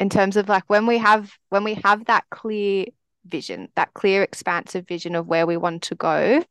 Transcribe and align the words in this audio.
in 0.00 0.08
terms 0.08 0.36
of 0.36 0.48
like 0.48 0.64
when 0.66 0.86
we 0.86 0.98
have 0.98 1.30
when 1.50 1.62
we 1.62 1.74
have 1.74 2.06
that 2.06 2.24
clear 2.30 2.86
vision, 3.26 3.68
that 3.76 3.92
clear 3.94 4.22
expansive 4.22 4.88
vision 4.88 5.14
of 5.14 5.26
where 5.28 5.46
we 5.46 5.58
want 5.58 5.82
to 5.82 5.94
go, 5.94 6.42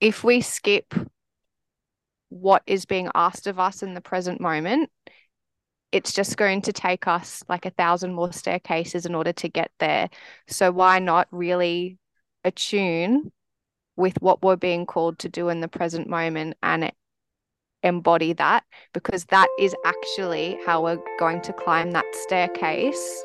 if 0.00 0.24
we 0.24 0.40
skip 0.40 0.92
what 2.30 2.62
is 2.66 2.84
being 2.84 3.08
asked 3.14 3.46
of 3.46 3.58
us 3.58 3.82
in 3.82 3.94
the 3.94 4.00
present 4.00 4.40
moment, 4.40 4.90
it's 5.92 6.12
just 6.12 6.36
going 6.36 6.62
to 6.62 6.72
take 6.72 7.06
us 7.06 7.42
like 7.48 7.64
a 7.64 7.70
thousand 7.70 8.12
more 8.12 8.32
staircases 8.32 9.06
in 9.06 9.14
order 9.14 9.32
to 9.32 9.48
get 9.48 9.70
there. 9.78 10.10
So 10.48 10.72
why 10.72 10.98
not 10.98 11.28
really 11.30 11.96
attune 12.44 13.30
with 13.96 14.20
what 14.20 14.42
we're 14.42 14.56
being 14.56 14.84
called 14.84 15.20
to 15.20 15.28
do 15.28 15.48
in 15.48 15.60
the 15.60 15.68
present 15.68 16.08
moment 16.08 16.56
and 16.62 16.92
embody 17.82 18.32
that 18.34 18.64
because 18.92 19.24
that 19.26 19.48
is 19.58 19.74
actually 19.84 20.58
how 20.66 20.82
we're 20.82 21.00
going 21.18 21.40
to 21.42 21.52
climb 21.52 21.92
that 21.92 22.06
staircase. 22.12 23.22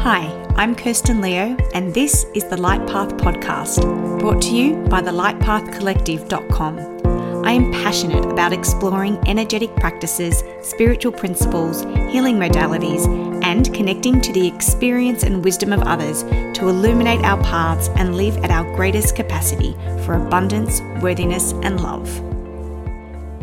Hi, 0.00 0.32
I'm 0.56 0.74
Kirsten 0.74 1.20
Leo, 1.20 1.56
and 1.74 1.92
this 1.92 2.24
is 2.34 2.44
the 2.44 2.56
Light 2.56 2.86
Path 2.86 3.10
Podcast, 3.18 3.82
brought 4.18 4.40
to 4.42 4.56
you 4.56 4.76
by 4.88 5.02
the 5.02 5.10
lightpathcollective.com. 5.10 7.00
I 7.44 7.52
am 7.52 7.72
passionate 7.72 8.24
about 8.24 8.52
exploring 8.52 9.18
energetic 9.26 9.74
practices, 9.76 10.42
spiritual 10.62 11.12
principles, 11.12 11.82
healing 12.12 12.36
modalities, 12.36 13.06
and 13.42 13.72
connecting 13.74 14.20
to 14.20 14.32
the 14.32 14.46
experience 14.46 15.22
and 15.22 15.44
wisdom 15.44 15.72
of 15.72 15.82
others 15.82 16.22
to 16.22 16.68
illuminate 16.68 17.24
our 17.24 17.42
paths 17.42 17.88
and 17.96 18.16
live 18.16 18.36
at 18.38 18.50
our 18.50 18.64
greatest 18.76 19.16
capacity 19.16 19.74
for 20.04 20.14
abundance, 20.14 20.80
worthiness, 21.02 21.52
and 21.62 21.80
love. 21.82 22.29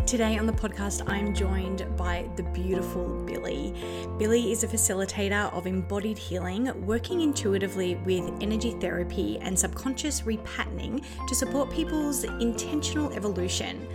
Today 0.08 0.38
on 0.38 0.46
the 0.46 0.54
podcast, 0.54 1.02
I'm 1.06 1.34
joined 1.34 1.86
by 1.98 2.30
the 2.36 2.42
beautiful 2.42 3.22
Billie. 3.26 3.74
Billie 4.16 4.50
is 4.50 4.64
a 4.64 4.66
facilitator 4.66 5.52
of 5.52 5.66
embodied 5.66 6.16
healing, 6.16 6.72
working 6.86 7.20
intuitively 7.20 7.96
with 8.06 8.24
energy 8.40 8.70
therapy 8.80 9.38
and 9.42 9.58
subconscious 9.58 10.22
repatterning 10.22 11.04
to 11.28 11.34
support 11.34 11.70
people's 11.70 12.24
intentional 12.24 13.12
evolution 13.12 13.86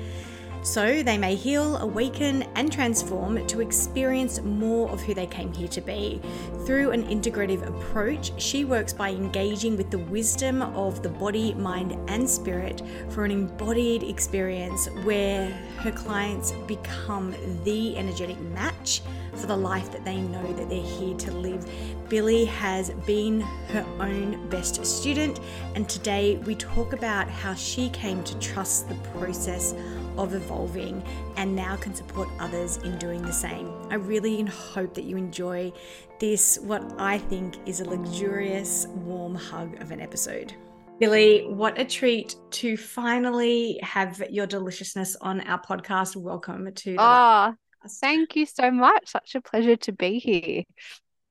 so 0.63 1.03
they 1.03 1.17
may 1.17 1.35
heal, 1.35 1.77
awaken, 1.77 2.43
and 2.55 2.71
transform 2.71 3.45
to 3.47 3.59
experience 3.59 4.41
more 4.41 4.89
of 4.89 5.01
who 5.01 5.13
they 5.13 5.27
came 5.27 5.53
here 5.53 5.67
to 5.67 5.81
be. 5.81 6.21
Through 6.65 6.91
an 6.91 7.03
integrative 7.07 7.67
approach, 7.67 8.31
she 8.41 8.63
works 8.63 8.93
by 8.93 9.09
engaging 9.09 9.75
with 9.77 9.91
the 9.91 9.99
wisdom 9.99 10.61
of 10.61 11.03
the 11.03 11.09
body, 11.09 11.53
mind, 11.53 11.97
and 12.09 12.29
spirit 12.29 12.81
for 13.09 13.25
an 13.25 13.31
embodied 13.31 14.03
experience 14.03 14.87
where 15.03 15.49
her 15.79 15.91
clients 15.91 16.53
become 16.67 17.35
the 17.63 17.97
energetic 17.97 18.39
match 18.39 19.01
for 19.35 19.47
the 19.47 19.57
life 19.57 19.91
that 19.91 20.05
they 20.05 20.17
know 20.17 20.53
that 20.53 20.69
they're 20.69 20.81
here 20.81 21.17
to 21.17 21.31
live. 21.31 21.67
Billie 22.07 22.45
has 22.45 22.91
been 23.05 23.41
her 23.41 23.85
own 23.99 24.47
best 24.49 24.85
student, 24.85 25.39
and 25.75 25.89
today 25.89 26.37
we 26.45 26.55
talk 26.55 26.93
about 26.93 27.27
how 27.29 27.53
she 27.53 27.89
came 27.89 28.23
to 28.23 28.37
trust 28.39 28.87
the 28.87 28.95
process 29.17 29.73
of 30.17 30.33
evolving 30.33 31.03
and 31.37 31.55
now 31.55 31.75
can 31.75 31.93
support 31.95 32.29
others 32.39 32.77
in 32.77 32.97
doing 32.97 33.21
the 33.21 33.33
same. 33.33 33.71
I 33.89 33.95
really 33.95 34.43
hope 34.43 34.93
that 34.93 35.03
you 35.03 35.17
enjoy 35.17 35.71
this, 36.19 36.57
what 36.59 36.83
I 36.97 37.17
think 37.17 37.57
is 37.65 37.79
a 37.79 37.89
luxurious, 37.89 38.87
warm 38.87 39.35
hug 39.35 39.81
of 39.81 39.91
an 39.91 39.99
episode. 39.99 40.53
Billie, 40.99 41.47
what 41.47 41.79
a 41.79 41.85
treat 41.85 42.35
to 42.51 42.77
finally 42.77 43.79
have 43.81 44.23
your 44.29 44.45
deliciousness 44.45 45.15
on 45.21 45.41
our 45.41 45.61
podcast. 45.61 46.15
Welcome 46.15 46.71
to 46.73 46.91
the 46.91 46.97
Oh, 46.99 47.53
thank 47.99 48.35
you 48.35 48.45
so 48.45 48.71
much. 48.71 49.09
Such 49.09 49.35
a 49.35 49.41
pleasure 49.41 49.75
to 49.77 49.91
be 49.91 50.19
here. 50.19 50.63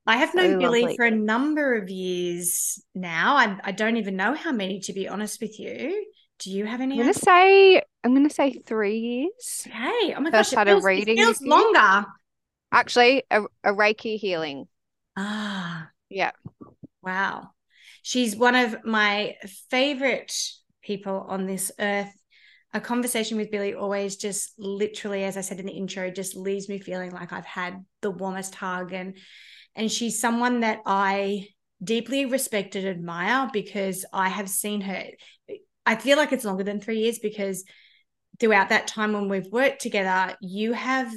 I 0.07 0.17
have 0.17 0.35
known 0.35 0.55
so 0.55 0.59
Billie 0.59 0.83
lovely. 0.83 0.97
for 0.97 1.05
a 1.05 1.11
number 1.11 1.77
of 1.77 1.89
years 1.89 2.83
now. 2.95 3.37
I, 3.37 3.57
I 3.63 3.73
don't 3.73 3.97
even 3.97 4.17
know 4.17 4.35
how 4.35 4.51
many, 4.51 4.81
to 4.81 4.93
be 4.93 5.09
honest 5.09 5.41
with 5.41 5.61
you. 5.61 6.07
Do 6.43 6.51
you 6.51 6.67
have 6.67 6.81
any? 6.81 6.95
I'm 6.95 7.01
gonna 7.01 7.15
say 7.15 7.83
I'm 8.03 8.15
gonna 8.15 8.31
say 8.31 8.53
three 8.53 8.99
years. 8.99 9.69
Hey, 9.71 10.15
oh 10.17 10.21
my 10.21 10.31
gosh, 10.31 10.53
it 10.53 10.65
feels, 10.65 10.85
reading 10.85 11.19
it 11.19 11.21
feels 11.21 11.43
longer. 11.43 12.07
Actually, 12.73 13.23
a, 13.31 13.43
a 13.63 13.73
Reiki 13.73 14.19
healing. 14.19 14.67
Ah, 15.17 15.91
yeah. 16.09 16.33
Wow, 17.03 17.51
she's 18.03 18.35
one 18.35 18.57
of 18.57 18.85
my 18.85 19.37
favorite 19.71 20.33
people 20.83 21.27
on 21.29 21.47
this 21.47 21.71
earth. 21.79 22.13
A 22.75 22.81
conversation 22.81 23.37
with 23.37 23.51
Billie 23.51 23.75
always 23.75 24.17
just 24.17 24.55
literally, 24.59 25.25
as 25.25 25.37
I 25.37 25.43
said 25.43 25.61
in 25.61 25.67
the 25.67 25.73
intro, 25.73 26.11
just 26.11 26.35
leaves 26.35 26.69
me 26.69 26.79
feeling 26.81 27.11
like 27.13 27.33
I've 27.33 27.45
had 27.45 27.85
the 28.01 28.11
warmest 28.11 28.55
hug 28.55 28.93
and 28.93 29.17
and 29.77 29.91
she's 29.91 30.21
someone 30.21 30.61
that 30.61 30.81
I 30.87 31.49
deeply 31.83 32.27
respect 32.27 32.75
and 32.77 32.87
admire 32.87 33.49
because 33.53 34.05
I 34.13 34.29
have 34.29 34.49
seen 34.49 34.81
her 34.83 35.05
I 35.85 35.97
feel 35.97 36.17
like 36.17 36.33
it's 36.33 36.45
longer 36.45 36.65
than 36.65 36.81
three 36.81 37.01
years 37.01 37.19
because 37.19 37.65
throughout 38.39 38.69
that 38.71 38.87
time 38.87 39.13
when 39.13 39.29
we've 39.29 39.51
worked 39.51 39.83
together, 39.83 40.37
you 40.41 40.73
have, 40.73 41.13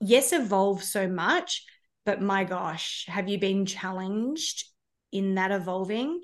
yes, 0.00 0.32
evolved 0.32 0.84
so 0.84 1.08
much, 1.08 1.64
but 2.04 2.20
my 2.20 2.44
gosh, 2.44 3.06
have 3.08 3.28
you 3.28 3.38
been 3.38 3.66
challenged 3.66 4.64
in 5.12 5.34
that 5.36 5.50
evolving? 5.50 6.20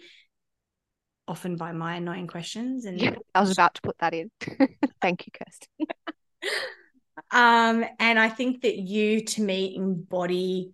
Often 1.28 1.56
by 1.56 1.72
my 1.72 1.96
annoying 1.96 2.26
questions. 2.26 2.84
And 2.84 3.00
yeah, 3.00 3.14
I 3.34 3.40
was 3.40 3.52
about 3.52 3.74
to 3.74 3.82
put 3.82 3.96
that 3.98 4.14
in. 4.14 4.30
Thank 5.00 5.26
you, 5.26 5.32
Kirsten. 5.32 5.86
um, 7.30 7.84
and 7.98 8.18
I 8.18 8.28
think 8.28 8.62
that 8.62 8.76
you, 8.76 9.24
to 9.24 9.42
me, 9.42 9.76
embody 9.76 10.72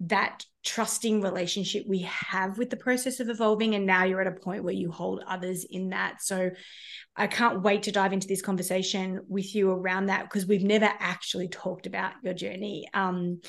that 0.00 0.44
trusting 0.62 1.20
relationship 1.20 1.84
we 1.86 2.00
have 2.00 2.58
with 2.58 2.70
the 2.70 2.76
process 2.76 3.20
of 3.20 3.28
evolving 3.28 3.74
and 3.74 3.86
now 3.86 4.04
you're 4.04 4.20
at 4.20 4.26
a 4.26 4.32
point 4.32 4.64
where 4.64 4.74
you 4.74 4.90
hold 4.90 5.22
others 5.26 5.64
in 5.68 5.90
that. 5.90 6.22
So 6.22 6.50
i 7.18 7.26
can't 7.26 7.62
wait 7.62 7.84
to 7.84 7.92
dive 7.92 8.12
into 8.12 8.28
this 8.28 8.42
conversation 8.42 9.20
with 9.26 9.54
you 9.54 9.70
around 9.70 10.06
that 10.06 10.24
because 10.24 10.44
we've 10.44 10.64
never 10.64 10.90
actually 10.98 11.48
talked 11.48 11.86
about 11.86 12.12
your 12.22 12.34
journey. 12.34 12.88
Um 12.92 13.40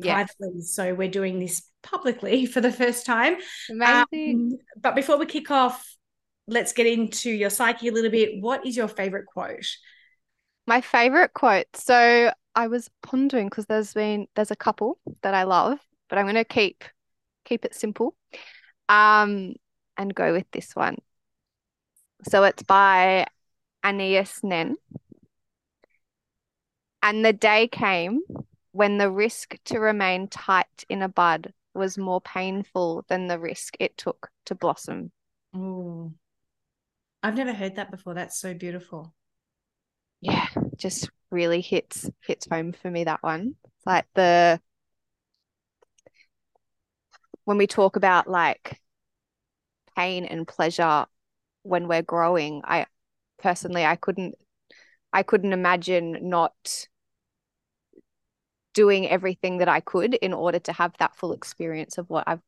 privately 0.00 0.62
so 0.62 0.94
we're 0.94 1.10
doing 1.10 1.38
this 1.38 1.62
publicly 1.82 2.46
for 2.52 2.60
the 2.60 2.72
first 2.72 3.06
time. 3.06 3.36
Amazing. 3.70 4.06
Um, 4.52 4.58
but 4.80 4.94
before 4.94 5.18
we 5.18 5.26
kick 5.26 5.50
off 5.50 5.86
let's 6.48 6.72
get 6.72 6.86
into 6.86 7.30
your 7.30 7.50
psyche 7.50 7.88
a 7.88 7.92
little 7.92 8.10
bit. 8.10 8.40
What 8.40 8.66
is 8.66 8.76
your 8.76 8.88
favorite 8.88 9.26
quote? 9.26 9.66
My 10.66 10.80
favorite 10.80 11.32
quote. 11.34 11.66
So 11.74 12.32
I 12.54 12.66
was 12.68 12.90
pondering 13.02 13.48
because 13.48 13.66
there's 13.66 13.94
been 13.94 14.26
there's 14.34 14.50
a 14.50 14.56
couple 14.56 14.98
that 15.22 15.34
I 15.34 15.44
love 15.44 15.78
but 16.12 16.18
I'm 16.18 16.26
going 16.26 16.34
to 16.34 16.44
keep 16.44 16.84
keep 17.46 17.64
it 17.64 17.74
simple 17.74 18.14
um, 18.90 19.54
and 19.96 20.14
go 20.14 20.34
with 20.34 20.44
this 20.52 20.76
one. 20.76 20.98
So 22.28 22.44
it's 22.44 22.62
by 22.62 23.26
Anais 23.82 24.26
Nin. 24.42 24.76
And 27.02 27.24
the 27.24 27.32
day 27.32 27.66
came 27.66 28.20
when 28.72 28.98
the 28.98 29.10
risk 29.10 29.56
to 29.64 29.78
remain 29.78 30.28
tight 30.28 30.84
in 30.90 31.00
a 31.00 31.08
bud 31.08 31.54
was 31.72 31.96
more 31.96 32.20
painful 32.20 33.06
than 33.08 33.28
the 33.28 33.38
risk 33.38 33.76
it 33.80 33.96
took 33.96 34.28
to 34.44 34.54
blossom. 34.54 35.12
Oh, 35.56 36.12
I've 37.22 37.36
never 37.36 37.54
heard 37.54 37.76
that 37.76 37.90
before. 37.90 38.12
That's 38.12 38.38
so 38.38 38.52
beautiful. 38.52 39.14
Yeah, 40.20 40.48
just 40.76 41.08
really 41.30 41.62
hits 41.62 42.10
hits 42.20 42.46
home 42.50 42.72
for 42.74 42.90
me 42.90 43.04
that 43.04 43.22
one. 43.22 43.54
It's 43.64 43.86
like 43.86 44.04
the 44.14 44.60
when 47.44 47.58
we 47.58 47.66
talk 47.66 47.96
about 47.96 48.28
like 48.28 48.80
pain 49.96 50.24
and 50.24 50.46
pleasure 50.46 51.06
when 51.62 51.88
we're 51.88 52.02
growing, 52.02 52.62
I 52.64 52.86
personally 53.38 53.84
I 53.84 53.96
couldn't 53.96 54.34
I 55.12 55.22
couldn't 55.22 55.52
imagine 55.52 56.18
not 56.22 56.86
doing 58.74 59.08
everything 59.08 59.58
that 59.58 59.68
I 59.68 59.80
could 59.80 60.14
in 60.14 60.32
order 60.32 60.58
to 60.60 60.72
have 60.72 60.94
that 60.98 61.16
full 61.16 61.32
experience 61.32 61.98
of 61.98 62.08
what 62.08 62.24
I've 62.26 62.40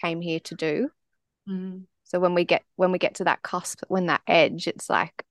came 0.00 0.20
here 0.20 0.40
to 0.40 0.54
do. 0.54 0.90
Mm. 1.48 1.84
So 2.04 2.18
when 2.18 2.34
we 2.34 2.44
get 2.44 2.64
when 2.76 2.92
we 2.92 2.98
get 2.98 3.16
to 3.16 3.24
that 3.24 3.42
cusp, 3.42 3.82
when 3.88 4.06
that 4.06 4.22
edge, 4.26 4.66
it's 4.66 4.90
like, 4.90 5.24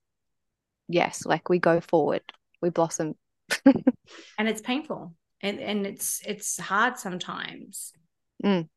yes, 0.87 1.25
like 1.25 1.49
we 1.49 1.59
go 1.59 1.81
forward, 1.81 2.23
we 2.61 2.69
blossom. 2.69 3.15
and 3.65 4.47
it's 4.47 4.61
painful. 4.61 5.15
And 5.41 5.59
and 5.59 5.85
it's 5.87 6.21
it's 6.25 6.59
hard 6.59 6.97
sometimes. 6.97 7.93
Mm 8.43 8.67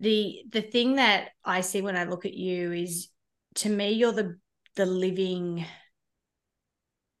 the 0.00 0.42
the 0.50 0.62
thing 0.62 0.96
that 0.96 1.30
I 1.44 1.60
see 1.60 1.80
when 1.80 1.96
I 1.96 2.04
look 2.04 2.26
at 2.26 2.34
you 2.34 2.72
is 2.72 3.08
to 3.56 3.68
me 3.68 3.92
you're 3.92 4.12
the 4.12 4.38
the 4.76 4.86
living 4.86 5.64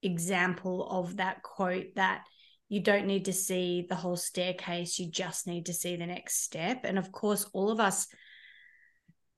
example 0.02 0.86
of 0.90 1.16
that 1.16 1.42
quote 1.42 1.94
that 1.96 2.24
you 2.68 2.80
don't 2.80 3.06
need 3.06 3.26
to 3.26 3.32
see 3.32 3.86
the 3.88 3.94
whole 3.94 4.16
staircase 4.16 4.98
you 4.98 5.10
just 5.10 5.46
need 5.46 5.66
to 5.66 5.72
see 5.72 5.96
the 5.96 6.06
next 6.06 6.42
step 6.42 6.80
and 6.84 6.98
of 6.98 7.12
course 7.12 7.48
all 7.52 7.70
of 7.70 7.80
us 7.80 8.06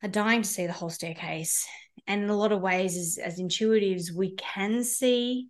are 0.03 0.09
dying 0.09 0.43
to 0.43 0.49
see 0.49 0.67
the 0.67 0.73
whole 0.73 0.91
staircase 0.91 1.67
and 2.07 2.25
in 2.25 2.31
a 2.31 2.37
lot 2.37 2.53
of 2.53 2.61
ways 2.61 2.97
as, 2.97 3.19
as 3.23 3.41
intuitives 3.41 4.13
we 4.13 4.35
can 4.35 4.83
see 4.83 5.49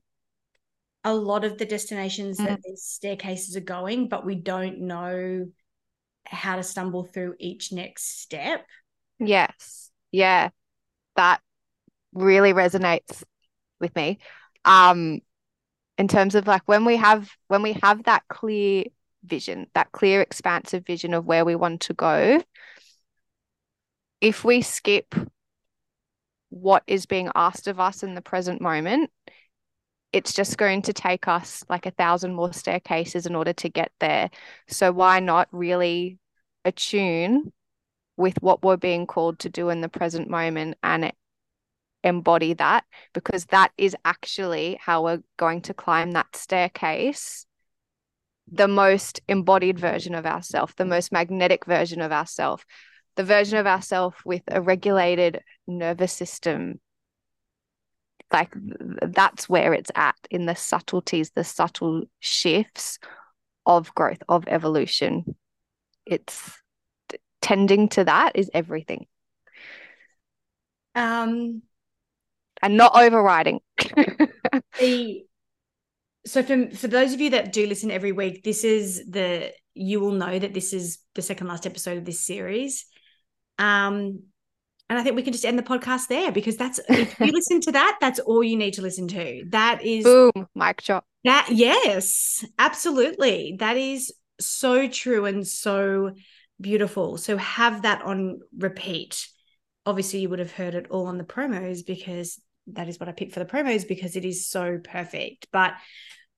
a 1.06 1.14
lot 1.14 1.44
of 1.44 1.56
the 1.56 1.64
destinations 1.64 2.38
mm. 2.38 2.46
that 2.46 2.60
these 2.64 2.82
staircases 2.82 3.56
are 3.56 3.60
going, 3.60 4.08
but 4.08 4.26
we 4.26 4.34
don't 4.34 4.80
know 4.80 5.46
how 6.26 6.56
to 6.56 6.62
stumble 6.62 7.04
through 7.04 7.34
each 7.38 7.72
next 7.72 8.20
step. 8.22 8.64
Yes. 9.18 9.90
Yeah. 10.12 10.50
That 11.16 11.40
really 12.12 12.52
resonates 12.52 13.22
with 13.80 13.94
me. 13.96 14.18
Um 14.64 15.20
in 15.98 16.08
terms 16.08 16.34
of 16.34 16.46
like 16.46 16.62
when 16.66 16.84
we 16.84 16.96
have 16.96 17.30
when 17.48 17.62
we 17.62 17.74
have 17.82 18.04
that 18.04 18.22
clear 18.28 18.84
vision, 19.24 19.66
that 19.74 19.92
clear 19.92 20.20
expansive 20.20 20.84
vision 20.86 21.14
of 21.14 21.26
where 21.26 21.44
we 21.44 21.56
want 21.56 21.80
to 21.82 21.94
go, 21.94 22.42
if 24.20 24.44
we 24.44 24.62
skip 24.62 25.14
what 26.50 26.82
is 26.86 27.06
being 27.06 27.30
asked 27.34 27.66
of 27.66 27.80
us 27.80 28.02
in 28.02 28.14
the 28.14 28.22
present 28.22 28.60
moment, 28.60 29.10
it's 30.12 30.32
just 30.32 30.56
going 30.56 30.82
to 30.82 30.92
take 30.92 31.28
us 31.28 31.64
like 31.68 31.86
a 31.86 31.90
thousand 31.90 32.34
more 32.34 32.52
staircases 32.52 33.26
in 33.26 33.34
order 33.34 33.52
to 33.54 33.68
get 33.68 33.92
there. 34.00 34.30
So 34.68 34.92
why 34.92 35.20
not 35.20 35.48
really 35.52 36.18
attune 36.64 37.52
with 38.16 38.40
what 38.40 38.62
we're 38.62 38.76
being 38.76 39.06
called 39.06 39.38
to 39.40 39.50
do 39.50 39.68
in 39.68 39.80
the 39.80 39.88
present 39.88 40.28
moment 40.28 40.76
and 40.82 41.12
embody 42.02 42.54
that 42.54 42.84
because 43.12 43.46
that 43.46 43.72
is 43.76 43.96
actually 44.04 44.78
how 44.80 45.02
we're 45.02 45.22
going 45.36 45.60
to 45.60 45.74
climb 45.74 46.12
that 46.12 46.36
staircase 46.36 47.46
the 48.50 48.68
most 48.68 49.20
embodied 49.28 49.78
version 49.78 50.14
of 50.14 50.24
ourself 50.24 50.74
the 50.76 50.84
most 50.84 51.10
magnetic 51.10 51.64
version 51.66 52.00
of 52.00 52.12
ourself 52.12 52.64
the 53.16 53.24
version 53.24 53.58
of 53.58 53.66
ourself 53.66 54.22
with 54.24 54.42
a 54.48 54.60
regulated 54.60 55.42
nervous 55.66 56.12
system 56.12 56.78
like 58.32 58.52
that's 59.02 59.48
where 59.48 59.72
it's 59.72 59.90
at 59.94 60.16
in 60.30 60.46
the 60.46 60.56
subtleties 60.56 61.30
the 61.30 61.44
subtle 61.44 62.04
shifts 62.20 62.98
of 63.64 63.94
growth 63.94 64.22
of 64.28 64.44
evolution. 64.48 65.36
It's 66.04 66.52
tending 67.40 67.88
to 67.90 68.04
that 68.04 68.32
is 68.34 68.50
everything. 68.54 69.06
Um 70.94 71.62
and 72.62 72.76
not 72.76 72.96
overriding. 72.96 73.60
the 74.78 75.24
so 76.26 76.42
for 76.42 76.70
for 76.70 76.88
those 76.88 77.12
of 77.12 77.20
you 77.20 77.30
that 77.30 77.52
do 77.52 77.66
listen 77.66 77.90
every 77.90 78.12
week 78.12 78.42
this 78.42 78.64
is 78.64 79.04
the 79.08 79.52
you 79.74 80.00
will 80.00 80.12
know 80.12 80.38
that 80.38 80.54
this 80.54 80.72
is 80.72 80.98
the 81.14 81.22
second 81.22 81.46
last 81.46 81.66
episode 81.66 81.98
of 81.98 82.04
this 82.04 82.26
series. 82.26 82.86
Um 83.58 84.24
and 84.88 84.98
I 84.98 85.02
think 85.02 85.16
we 85.16 85.22
can 85.22 85.32
just 85.32 85.44
end 85.44 85.58
the 85.58 85.62
podcast 85.62 86.08
there 86.08 86.30
because 86.30 86.56
that's 86.56 86.80
if 86.88 87.18
you 87.20 87.32
listen 87.32 87.60
to 87.62 87.72
that, 87.72 87.98
that's 88.00 88.18
all 88.20 88.42
you 88.42 88.56
need 88.56 88.74
to 88.74 88.82
listen 88.82 89.08
to. 89.08 89.44
That 89.50 89.84
is 89.84 90.04
boom, 90.04 90.46
mic 90.54 90.82
drop. 90.82 91.04
That 91.24 91.48
yes, 91.50 92.44
absolutely. 92.58 93.56
That 93.58 93.76
is 93.76 94.12
so 94.40 94.88
true 94.88 95.24
and 95.24 95.46
so 95.46 96.12
beautiful. 96.60 97.16
So 97.16 97.36
have 97.36 97.82
that 97.82 98.02
on 98.02 98.40
repeat. 98.56 99.28
Obviously, 99.84 100.20
you 100.20 100.28
would 100.28 100.38
have 100.38 100.52
heard 100.52 100.74
it 100.74 100.86
all 100.90 101.06
on 101.06 101.18
the 101.18 101.24
promos 101.24 101.84
because 101.84 102.40
that 102.68 102.88
is 102.88 102.98
what 102.98 103.08
I 103.08 103.12
picked 103.12 103.32
for 103.32 103.40
the 103.40 103.46
promos 103.46 103.86
because 103.86 104.16
it 104.16 104.24
is 104.24 104.46
so 104.46 104.78
perfect. 104.82 105.46
But 105.52 105.74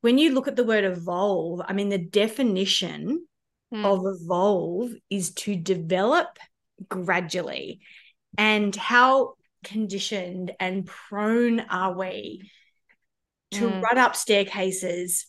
when 0.01 0.19
you 0.19 0.33
look 0.33 0.49
at 0.49 0.57
the 0.57 0.65
word 0.65 0.85
evolve, 0.85 1.63
I 1.67 1.73
mean, 1.73 1.89
the 1.89 1.99
definition 1.99 3.27
mm. 3.73 3.85
of 3.85 4.05
evolve 4.07 4.93
is 5.11 5.33
to 5.33 5.57
develop 5.57 6.39
gradually 6.89 7.81
and 8.37 8.75
how 8.77 9.35
conditioned 9.65 10.53
and 10.61 10.87
prone 10.87 11.61
are 11.61 11.97
we 11.97 12.51
to 13.51 13.69
mm. 13.69 13.83
run 13.83 13.99
up 13.99 14.15
staircases 14.15 15.27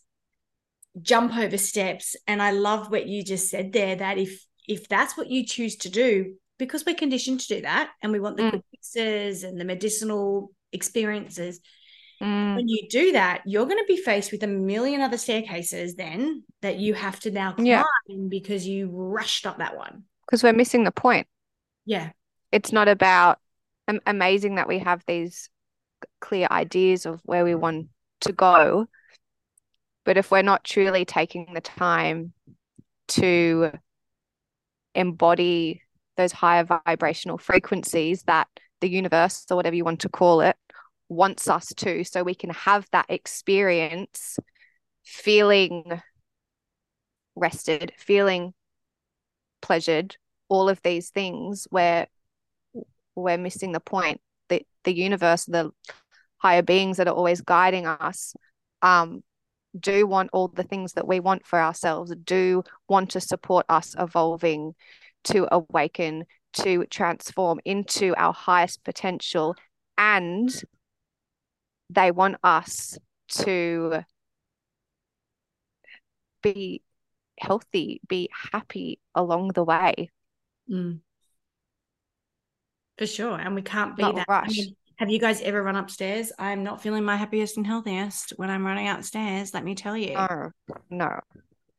jump 1.02 1.36
over 1.36 1.58
steps 1.58 2.16
and 2.28 2.42
i 2.42 2.52
love 2.52 2.92
what 2.92 3.08
you 3.08 3.24
just 3.24 3.50
said 3.50 3.72
there 3.72 3.96
that 3.96 4.18
if 4.18 4.46
if 4.68 4.88
that's 4.88 5.18
what 5.18 5.30
you 5.30 5.46
choose 5.46 5.78
to 5.78 5.90
do 5.90 6.34
because 6.58 6.86
we're 6.86 6.96
conditioned 6.96 7.40
to 7.40 7.56
do 7.56 7.62
that 7.62 7.90
and 8.02 8.12
we 8.12 8.20
want 8.20 8.38
the 8.38 8.44
mm. 8.44 8.62
fixes 8.72 9.44
and 9.44 9.60
the 9.60 9.66
medicinal 9.66 10.52
experiences 10.74 11.60
mm. 12.22 12.56
when 12.56 12.68
you 12.68 12.88
do 12.90 13.14
that 13.14 13.42
you're 13.46 13.66
going 13.66 13.78
to 13.78 13.86
be 13.88 13.98
faced 13.98 14.32
with 14.32 14.44
a 14.44 14.48
million 14.48 15.02
other 15.02 15.18
staircases 15.18 15.96
then 15.96 16.44
that 16.62 16.78
you 16.78 16.94
have 16.94 17.20
to 17.20 17.32
now 17.32 17.54
climb 17.54 17.66
yeah. 17.66 17.84
because 18.28 18.68
you 18.68 18.90
rushed 18.92 19.48
up 19.48 19.58
that 19.58 19.78
one 19.78 20.04
because 20.26 20.44
we're 20.44 20.54
missing 20.54 20.84
the 20.84 20.92
point 20.92 21.28
yeah 21.86 22.10
it's 22.52 22.72
not 22.72 22.88
about 22.88 23.40
um, 23.88 24.00
amazing 24.06 24.56
that 24.56 24.68
we 24.68 24.80
have 24.80 25.04
these 25.08 25.50
clear 26.22 26.48
ideas 26.50 27.06
of 27.06 27.22
where 27.24 27.44
we 27.44 27.56
want 27.56 27.88
to 28.22 28.32
go 28.32 28.88
but 30.06 30.18
if 30.18 30.32
we're 30.32 30.42
not 30.42 30.64
truly 30.64 31.06
taking 31.06 31.54
the 31.54 31.62
time 31.62 32.34
to 33.08 33.72
embody 34.96 35.82
those 36.18 36.32
higher 36.32 36.64
vibrational 36.64 37.38
frequencies 37.38 38.24
that 38.24 38.48
the 38.82 38.90
universe 38.90 39.46
or 39.50 39.56
whatever 39.56 39.76
you 39.76 39.84
want 39.84 40.00
to 40.00 40.10
call 40.10 40.42
it 40.42 40.56
wants 41.10 41.48
us 41.48 41.68
to 41.76 42.04
so 42.04 42.24
we 42.24 42.36
can 42.36 42.50
have 42.52 42.88
that 42.92 43.06
experience 43.10 44.38
feeling 45.04 46.02
rested 47.36 47.92
feeling 47.98 48.54
pleasured 49.62 50.16
all 50.50 50.70
of 50.70 50.82
these 50.82 51.10
things 51.10 51.68
where 51.70 52.08
we're 53.22 53.38
missing 53.38 53.72
the 53.72 53.80
point. 53.80 54.22
The 54.50 54.66
the 54.84 54.96
universe, 54.96 55.46
the 55.46 55.72
higher 56.38 56.62
beings 56.62 56.98
that 56.98 57.08
are 57.08 57.14
always 57.14 57.42
guiding 57.42 57.86
us, 57.86 58.34
um, 58.82 59.24
do 59.78 60.08
want 60.08 60.30
all 60.34 60.48
the 60.48 60.64
things 60.64 60.94
that 60.94 61.08
we 61.08 61.20
want 61.20 61.46
for 61.46 61.60
ourselves, 61.60 62.14
do 62.24 62.64
want 62.88 63.12
to 63.12 63.22
support 63.22 63.66
us 63.70 63.96
evolving, 64.00 64.74
to 65.26 65.48
awaken, 65.54 66.26
to 66.54 66.86
transform 66.86 67.60
into 67.66 68.16
our 68.16 68.34
highest 68.34 68.84
potential. 68.84 69.56
And 69.98 70.50
they 71.90 72.12
want 72.12 72.38
us 72.44 72.98
to 73.30 74.04
be 76.42 76.82
healthy, 77.38 78.02
be 78.08 78.30
happy 78.52 79.00
along 79.16 79.50
the 79.50 79.64
way. 79.64 80.10
Mm. 80.72 81.02
For 83.00 83.08
sure. 83.08 83.40
And 83.40 83.56
we 83.56 83.62
can't 83.62 83.96
be 83.96 84.04
not 84.04 84.16
that. 84.16 84.28
Rush. 84.28 84.50
I 84.50 84.52
mean, 84.52 84.76
have 84.98 85.10
you 85.10 85.20
guys 85.20 85.40
ever 85.40 85.64
run 85.64 85.78
upstairs? 85.78 86.34
I'm 86.38 86.64
not 86.64 86.82
feeling 86.82 87.06
my 87.06 87.16
happiest 87.16 87.56
and 87.56 87.66
healthiest 87.66 88.34
when 88.36 88.50
I'm 88.50 88.66
running 88.66 88.90
upstairs, 88.90 89.54
let 89.54 89.64
me 89.64 89.74
tell 89.74 89.96
you. 89.96 90.16
No, 90.16 90.52
no. 90.90 91.20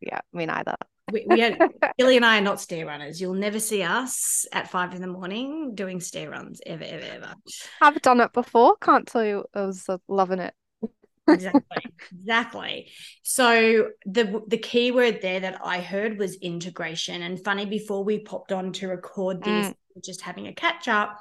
Yeah, 0.00 0.20
me 0.32 0.46
neither. 0.46 0.74
we, 1.12 1.26
we 1.28 1.40
had, 1.40 1.58
Billie 1.98 2.16
and 2.16 2.24
I 2.24 2.38
are 2.38 2.40
not 2.40 2.58
stair 2.58 2.86
runners. 2.86 3.20
You'll 3.20 3.34
never 3.34 3.60
see 3.60 3.82
us 3.82 4.46
at 4.50 4.70
five 4.70 4.94
in 4.94 5.02
the 5.02 5.06
morning 5.06 5.74
doing 5.74 6.00
stair 6.00 6.30
runs 6.30 6.62
ever, 6.64 6.84
ever, 6.84 7.04
ever. 7.04 7.34
I've 7.82 8.00
done 8.00 8.20
it 8.20 8.32
before. 8.32 8.76
Can't 8.80 9.06
tell 9.06 9.24
you 9.26 9.44
I 9.54 9.66
was 9.66 9.86
loving 10.08 10.38
it. 10.38 10.54
Exactly 11.34 11.84
exactly 12.12 12.90
so 13.22 13.88
the 14.06 14.42
the 14.48 14.58
key 14.58 14.90
word 14.90 15.20
there 15.22 15.40
that 15.40 15.60
i 15.64 15.80
heard 15.80 16.18
was 16.18 16.34
integration 16.36 17.22
and 17.22 17.44
funny 17.44 17.64
before 17.64 18.04
we 18.04 18.20
popped 18.20 18.52
on 18.52 18.72
to 18.72 18.88
record 18.88 19.42
this 19.42 19.68
mm 19.68 19.74
just 20.04 20.20
having 20.20 20.46
a 20.46 20.52
catch 20.52 20.88
up. 20.88 21.18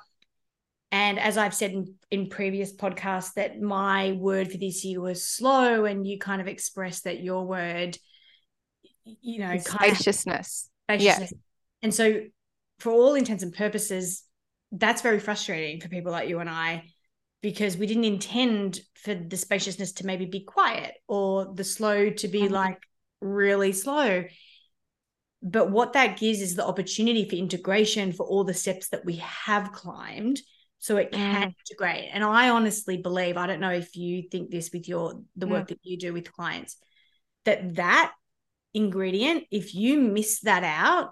And 0.91 1.19
as 1.19 1.37
I've 1.37 1.53
said 1.53 1.71
in, 1.71 1.95
in 2.09 2.29
previous 2.29 2.75
podcasts, 2.75 3.33
that 3.35 3.61
my 3.61 4.13
word 4.13 4.51
for 4.51 4.57
this 4.57 4.83
year 4.83 4.99
was 4.99 5.25
slow, 5.25 5.85
and 5.85 6.05
you 6.05 6.17
kind 6.17 6.41
of 6.41 6.47
expressed 6.47 7.03
that 7.03 7.21
your 7.21 7.45
word, 7.45 7.97
you 9.03 9.39
know, 9.39 9.57
spaciousness. 9.57 10.69
Kind 10.87 11.01
of, 11.01 11.01
spaciousness. 11.01 11.33
Yeah. 11.33 11.37
And 11.83 11.93
so, 11.93 12.21
for 12.79 12.91
all 12.91 13.13
intents 13.13 13.43
and 13.43 13.53
purposes, 13.53 14.23
that's 14.71 15.03
very 15.03 15.19
frustrating 15.19 15.79
for 15.79 15.89
people 15.89 16.11
like 16.11 16.27
you 16.27 16.39
and 16.39 16.49
I 16.49 16.85
because 17.41 17.77
we 17.77 17.87
didn't 17.87 18.03
intend 18.05 18.81
for 18.95 19.13
the 19.13 19.37
spaciousness 19.37 19.93
to 19.93 20.05
maybe 20.05 20.25
be 20.25 20.41
quiet 20.41 20.93
or 21.07 21.53
the 21.53 21.63
slow 21.63 22.09
to 22.09 22.27
be 22.27 22.41
mm-hmm. 22.41 22.53
like 22.53 22.81
really 23.21 23.71
slow 23.71 24.23
but 25.41 25.71
what 25.71 25.93
that 25.93 26.19
gives 26.19 26.41
is 26.41 26.55
the 26.55 26.65
opportunity 26.65 27.27
for 27.27 27.35
integration 27.35 28.11
for 28.11 28.25
all 28.25 28.43
the 28.43 28.53
steps 28.53 28.89
that 28.89 29.05
we 29.05 29.17
have 29.17 29.71
climbed 29.71 30.39
so 30.79 30.97
it 30.97 31.11
can 31.11 31.49
mm. 31.49 31.55
integrate 31.59 32.09
and 32.13 32.23
i 32.23 32.49
honestly 32.49 32.97
believe 32.97 33.37
i 33.37 33.47
don't 33.47 33.59
know 33.59 33.71
if 33.71 33.95
you 33.95 34.23
think 34.29 34.49
this 34.49 34.71
with 34.73 34.87
your 34.87 35.21
the 35.35 35.47
work 35.47 35.65
mm. 35.65 35.69
that 35.69 35.79
you 35.83 35.97
do 35.97 36.13
with 36.13 36.31
clients 36.31 36.77
that 37.45 37.75
that 37.75 38.13
ingredient 38.73 39.43
if 39.51 39.73
you 39.73 39.99
miss 39.99 40.41
that 40.41 40.63
out 40.63 41.11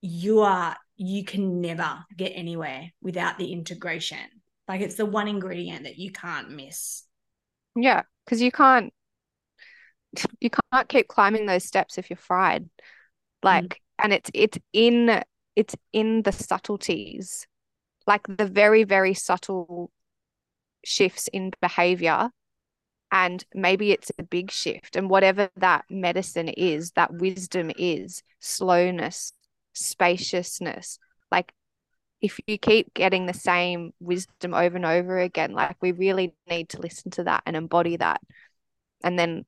you 0.00 0.40
are 0.40 0.76
you 0.96 1.24
can 1.24 1.60
never 1.60 1.98
get 2.16 2.30
anywhere 2.30 2.90
without 3.00 3.38
the 3.38 3.52
integration 3.52 4.18
like 4.68 4.80
it's 4.80 4.96
the 4.96 5.06
one 5.06 5.28
ingredient 5.28 5.84
that 5.84 5.98
you 5.98 6.12
can't 6.12 6.50
miss 6.50 7.04
yeah 7.74 8.02
because 8.24 8.40
you 8.42 8.52
can't 8.52 8.92
you 10.40 10.50
can't 10.72 10.88
keep 10.88 11.08
climbing 11.08 11.46
those 11.46 11.64
steps 11.64 11.98
if 11.98 12.10
you're 12.10 12.16
fried 12.16 12.68
like 13.42 13.64
mm. 13.64 13.76
and 14.04 14.12
it's 14.12 14.30
it's 14.34 14.58
in 14.72 15.22
it's 15.56 15.74
in 15.92 16.22
the 16.22 16.32
subtleties 16.32 17.46
like 18.06 18.26
the 18.28 18.46
very 18.46 18.84
very 18.84 19.14
subtle 19.14 19.90
shifts 20.84 21.28
in 21.32 21.52
behavior 21.60 22.30
And 23.10 23.44
maybe 23.54 23.92
it's 23.92 24.12
a 24.18 24.22
big 24.22 24.50
shift. 24.50 24.96
And 24.96 25.08
whatever 25.10 25.50
that 25.56 25.84
medicine 25.90 26.48
is, 26.48 26.92
that 26.92 27.12
wisdom 27.14 27.70
is 27.78 28.22
slowness, 28.38 29.32
spaciousness. 29.72 30.98
Like 31.32 31.52
if 32.20 32.38
you 32.46 32.58
keep 32.58 32.94
getting 32.94 33.26
the 33.26 33.34
same 33.34 33.92
wisdom 34.00 34.54
over 34.54 34.76
and 34.76 34.86
over 34.86 35.18
again, 35.18 35.52
like 35.52 35.76
we 35.80 35.92
really 35.92 36.34
need 36.48 36.68
to 36.70 36.80
listen 36.80 37.10
to 37.12 37.24
that 37.24 37.42
and 37.46 37.56
embody 37.56 37.96
that. 37.96 38.20
And 39.04 39.18
then 39.18 39.44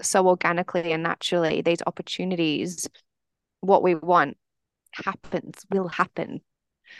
so 0.00 0.28
organically 0.28 0.92
and 0.92 1.02
naturally, 1.02 1.62
these 1.62 1.82
opportunities, 1.86 2.88
what 3.60 3.82
we 3.82 3.94
want 3.94 4.36
happens, 4.92 5.64
will 5.70 5.88
happen. 5.88 6.40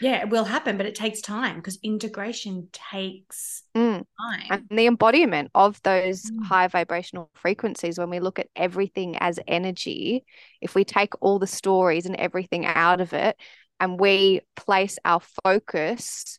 Yeah, 0.01 0.23
it 0.23 0.31
will 0.31 0.45
happen, 0.45 0.77
but 0.77 0.87
it 0.87 0.95
takes 0.95 1.21
time 1.21 1.57
because 1.57 1.79
integration 1.83 2.69
takes 2.73 3.63
mm. 3.77 4.05
time. 4.21 4.47
And 4.51 4.67
the 4.71 4.87
embodiment 4.87 5.51
of 5.55 5.81
those 5.83 6.31
mm. 6.31 6.45
high 6.45 6.69
vibrational 6.69 7.31
frequencies, 7.35 7.99
when 7.99 8.11
we 8.11 8.19
look 8.19 8.39
at 8.39 8.49
everything 8.57 9.17
as 9.19 9.39
energy, 9.47 10.25
if 10.61 10.75
we 10.75 10.85
take 10.85 11.13
all 11.21 11.39
the 11.39 11.47
stories 11.47 12.07
and 12.07 12.17
everything 12.17 12.65
out 12.65 13.01
of 13.01 13.13
it 13.13 13.37
and 13.83 13.99
we 13.99 14.41
place 14.55 14.97
our 15.05 15.21
focus 15.45 16.39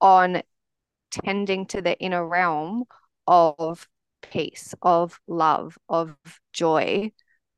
on 0.00 0.42
tending 1.10 1.66
to 1.66 1.82
the 1.82 1.98
inner 1.98 2.24
realm 2.24 2.84
of 3.26 3.88
peace, 4.22 4.76
of 4.80 5.18
love, 5.26 5.76
of 5.88 6.14
joy, 6.52 7.10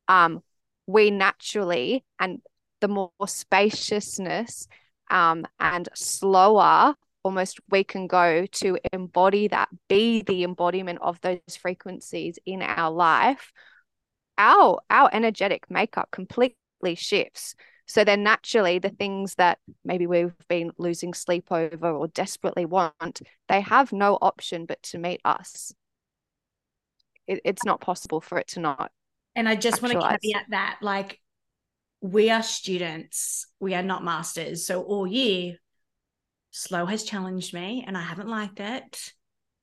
um, 0.07 0.41
we 0.87 1.11
naturally 1.11 2.03
and 2.19 2.41
the 2.81 2.87
more 2.87 3.11
spaciousness 3.27 4.67
um, 5.11 5.45
and 5.59 5.87
slower 5.93 6.95
almost 7.23 7.59
we 7.69 7.83
can 7.83 8.07
go 8.07 8.47
to 8.47 8.79
embody 8.91 9.47
that, 9.49 9.69
be 9.87 10.23
the 10.23 10.43
embodiment 10.43 10.97
of 10.99 11.21
those 11.21 11.39
frequencies 11.59 12.39
in 12.43 12.63
our 12.63 12.89
life, 12.89 13.51
our 14.39 14.79
our 14.89 15.11
energetic 15.13 15.69
makeup 15.69 16.09
completely 16.09 16.95
shifts. 16.95 17.53
So 17.91 18.05
then 18.05 18.23
naturally 18.23 18.79
the 18.79 18.87
things 18.87 19.35
that 19.35 19.59
maybe 19.83 20.07
we've 20.07 20.31
been 20.47 20.71
losing 20.77 21.13
sleep 21.13 21.51
over 21.51 21.91
or 21.91 22.07
desperately 22.07 22.63
want, 22.63 23.21
they 23.49 23.59
have 23.59 23.91
no 23.91 24.17
option 24.21 24.65
but 24.65 24.81
to 24.83 24.97
meet 24.97 25.19
us. 25.25 25.73
It, 27.27 27.41
it's 27.43 27.65
not 27.65 27.81
possible 27.81 28.21
for 28.21 28.37
it 28.37 28.47
to 28.49 28.61
not. 28.61 28.93
And 29.35 29.49
I 29.49 29.55
just 29.57 29.83
actualize. 29.83 30.03
want 30.03 30.21
to 30.21 30.27
caveat 30.29 30.45
that 30.51 30.77
like 30.81 31.19
we 31.99 32.29
are 32.29 32.43
students, 32.43 33.45
we 33.59 33.75
are 33.75 33.83
not 33.83 34.05
masters. 34.05 34.65
So 34.65 34.83
all 34.83 35.05
year, 35.05 35.57
slow 36.51 36.85
has 36.85 37.03
challenged 37.03 37.53
me 37.53 37.83
and 37.85 37.97
I 37.97 38.03
haven't 38.03 38.29
liked 38.29 38.61
it. 38.61 39.11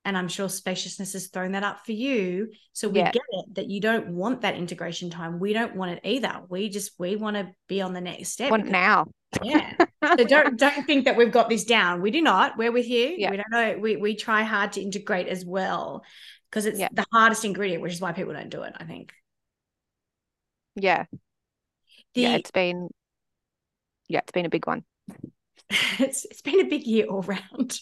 And 0.09 0.17
I'm 0.17 0.29
sure 0.29 0.49
spaciousness 0.49 1.13
has 1.13 1.27
thrown 1.27 1.53
that 1.53 1.65
up 1.65 1.85
for 1.85 1.93
you. 1.93 2.49
So 2.73 2.89
we 2.89 3.01
yeah. 3.01 3.13
get 3.13 3.23
it 3.31 3.55
that 3.57 3.69
you 3.69 3.79
don't 3.79 4.09
want 4.09 4.41
that 4.41 4.55
integration 4.55 5.11
time. 5.11 5.39
We 5.39 5.53
don't 5.53 5.77
want 5.77 5.91
it 5.91 6.01
either. 6.03 6.41
We 6.49 6.71
just 6.71 6.93
we 6.99 7.15
want 7.17 7.37
to 7.37 7.51
be 7.69 7.83
on 7.83 7.93
the 7.93 8.01
next 8.01 8.31
step. 8.31 8.51
Want 8.51 8.69
now. 8.69 9.09
Yeah. 9.43 9.75
so 10.03 10.17
don't 10.25 10.59
don't 10.59 10.87
think 10.87 11.05
that 11.05 11.19
we've 11.19 11.31
got 11.31 11.51
this 11.51 11.65
down. 11.65 12.01
We 12.01 12.11
do 12.11 12.23
not. 12.23 12.57
We're 12.57 12.73
with 12.73 12.89
you. 12.89 13.17
Yeah. 13.19 13.31
We 13.31 13.37
don't 13.37 13.51
know. 13.51 13.77
We 13.79 13.97
we 13.97 14.17
try 14.17 14.45
hard 14.45 14.73
to 14.73 14.81
integrate 14.81 15.29
as 15.29 15.45
well 15.45 16.03
because 16.51 16.65
it's 16.65 16.79
yeah. 16.79 16.89
the 16.91 17.05
hardest 17.13 17.45
ingredient, 17.45 17.83
which 17.83 17.93
is 17.93 18.01
why 18.01 18.13
people 18.13 18.33
don't 18.33 18.49
do 18.49 18.63
it, 18.63 18.73
I 18.79 18.85
think. 18.85 19.13
Yeah. 20.75 21.05
The, 22.15 22.23
yeah, 22.23 22.37
it's 22.37 22.51
been 22.51 22.89
yeah, 24.09 24.21
it's 24.21 24.33
been 24.33 24.47
a 24.47 24.49
big 24.49 24.67
one. 24.67 24.85
it's 25.99 26.25
it's 26.25 26.41
been 26.41 26.61
a 26.61 26.69
big 26.71 26.87
year 26.87 27.05
all 27.05 27.21
round. 27.21 27.79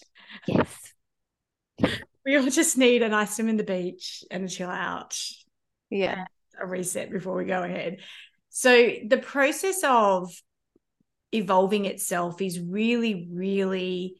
Yes. 0.49 0.92
We 2.26 2.37
all 2.37 2.50
just 2.50 2.76
need 2.76 3.02
a 3.02 3.09
nice 3.09 3.37
swim 3.37 3.49
in 3.49 3.56
the 3.56 3.64
beach 3.64 4.25
and 4.30 4.45
a 4.45 4.49
chill 4.49 4.68
out. 4.68 5.16
Yeah. 5.90 6.25
A 6.61 6.66
reset 6.66 7.11
before 7.11 7.37
we 7.37 7.45
go 7.45 7.62
ahead. 7.62 7.99
So 8.50 8.90
the 9.06 9.18
process 9.18 9.85
of 9.85 10.35
evolving 11.30 11.85
itself 11.85 12.42
is 12.42 12.59
really, 12.59 13.28
really 13.30 14.16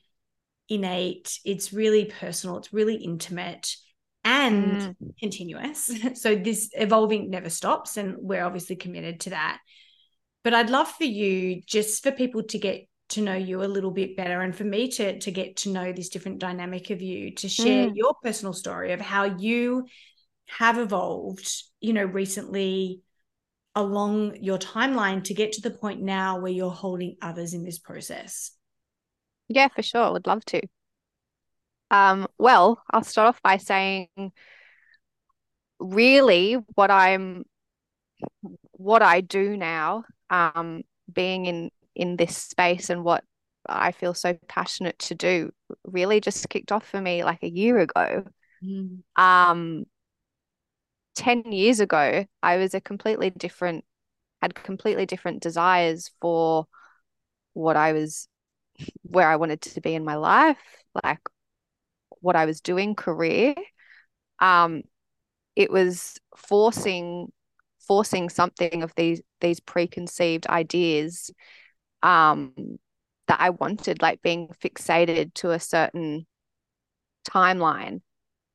innate. 0.68 1.40
It's 1.44 1.72
really 1.72 2.04
personal. 2.04 2.58
It's 2.58 2.72
really 2.72 2.94
intimate 2.94 3.75
and 4.25 4.96
mm. 5.02 5.18
continuous. 5.18 5.90
So 6.14 6.36
this 6.36 6.70
evolving 6.75 7.30
never 7.30 7.50
stops. 7.50 7.96
And 7.96 8.16
we're 8.18 8.44
obviously 8.44 8.76
committed 8.76 9.20
to 9.20 9.30
that. 9.30 9.58
But 10.44 10.54
I'd 10.54 10.70
love 10.70 10.88
for 10.88 11.04
you, 11.04 11.60
just 11.66 12.04
for 12.04 12.12
people 12.12 12.44
to 12.44 12.58
get 12.58 12.86
to 13.08 13.22
know 13.22 13.34
you 13.34 13.62
a 13.62 13.66
little 13.66 13.90
bit 13.90 14.16
better 14.16 14.40
and 14.40 14.54
for 14.54 14.64
me 14.64 14.88
to 14.88 15.18
to 15.20 15.30
get 15.30 15.56
to 15.56 15.70
know 15.70 15.92
this 15.92 16.08
different 16.08 16.38
dynamic 16.38 16.90
of 16.90 17.00
you 17.00 17.32
to 17.34 17.48
share 17.48 17.88
mm. 17.88 17.92
your 17.94 18.14
personal 18.22 18.52
story 18.52 18.92
of 18.92 19.00
how 19.00 19.25
you 19.25 19.86
have 20.46 20.78
evolved 20.78 21.48
you 21.80 21.92
know 21.92 22.04
recently 22.04 23.00
along 23.75 24.36
your 24.42 24.58
timeline 24.58 25.22
to 25.22 25.34
get 25.34 25.52
to 25.52 25.60
the 25.60 25.70
point 25.70 26.00
now 26.00 26.40
where 26.40 26.52
you're 26.52 26.70
holding 26.70 27.16
others 27.22 27.54
in 27.54 27.64
this 27.64 27.78
process 27.78 28.50
yeah 29.48 29.68
for 29.68 29.82
sure 29.82 30.12
would 30.12 30.26
love 30.26 30.44
to 30.44 30.60
um 31.90 32.26
well 32.38 32.82
i'll 32.90 33.04
start 33.04 33.28
off 33.28 33.42
by 33.42 33.56
saying 33.56 34.08
really 35.78 36.54
what 36.75 36.90
i'm 36.90 37.44
what 38.72 39.02
i 39.02 39.20
do 39.20 39.56
now 39.56 40.02
um, 40.28 40.82
being 41.12 41.46
in 41.46 41.70
in 41.97 42.17
this 42.17 42.37
space 42.37 42.91
and 42.91 43.03
what 43.03 43.25
I 43.69 43.91
feel 43.91 44.15
so 44.15 44.38
passionate 44.49 44.99
to 45.00 45.15
do 45.15 45.50
really 45.85 46.21
just 46.21 46.49
kicked 46.49 46.71
off 46.71 46.87
for 46.87 47.00
me 47.00 47.25
like 47.25 47.43
a 47.43 47.50
year 47.50 47.79
ago. 47.79 48.25
Mm. 48.62 49.00
Um, 49.17 49.87
10 51.17 51.50
years 51.50 51.81
ago, 51.81 52.26
I 52.43 52.57
was 52.59 52.75
a 52.75 52.81
completely 52.81 53.31
different, 53.31 53.85
had 54.43 54.55
completely 54.55 55.07
different 55.07 55.43
desires 55.43 56.11
for 56.21 56.67
what 57.55 57.76
I 57.76 57.93
was, 57.93 58.29
where 59.03 59.29
I 59.29 59.37
wanted 59.37 59.62
to 59.62 59.81
be 59.81 59.95
in 59.95 60.05
my 60.05 60.17
life, 60.17 60.59
like 61.03 61.21
what 62.21 62.37
I 62.37 62.45
was 62.45 62.61
doing, 62.61 62.95
career. 62.95 63.55
Um, 64.38 64.83
it 65.57 65.71
was 65.73 66.19
forcing 66.37 67.33
forcing 67.87 68.29
something 68.29 68.83
of 68.83 68.93
these 68.97 69.23
these 69.41 69.61
preconceived 69.61 70.47
ideas 70.49 71.31
um 72.03 72.55
that 73.29 73.41
I 73.41 73.50
wanted, 73.50 74.03
like 74.03 74.23
being 74.23 74.49
fixated 74.62 75.35
to 75.35 75.50
a 75.50 75.61
certain 75.61 76.26
timeline. 77.29 78.00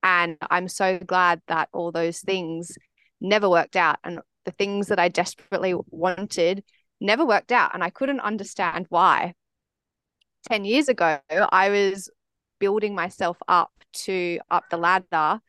And 0.03 0.37
I'm 0.49 0.67
so 0.69 0.97
glad 0.99 1.41
that 1.47 1.69
all 1.73 1.91
those 1.91 2.19
things 2.21 2.77
never 3.19 3.49
worked 3.49 3.75
out. 3.75 3.97
And 4.03 4.19
the 4.45 4.51
things 4.51 4.87
that 4.87 4.99
I 4.99 5.09
desperately 5.09 5.75
wanted 5.87 6.63
never 7.01 7.25
worked 7.25 7.51
out. 7.51 7.71
And 7.73 7.83
I 7.83 7.89
couldn't 7.89 8.21
understand 8.21 8.85
why. 8.89 9.33
10 10.49 10.65
years 10.65 10.87
ago, 10.89 11.19
I 11.29 11.69
was 11.69 12.09
building 12.59 12.95
myself 12.95 13.37
up 13.47 13.71
to 13.93 14.39
up 14.49 14.63
the 14.71 14.77
ladder 14.77 15.41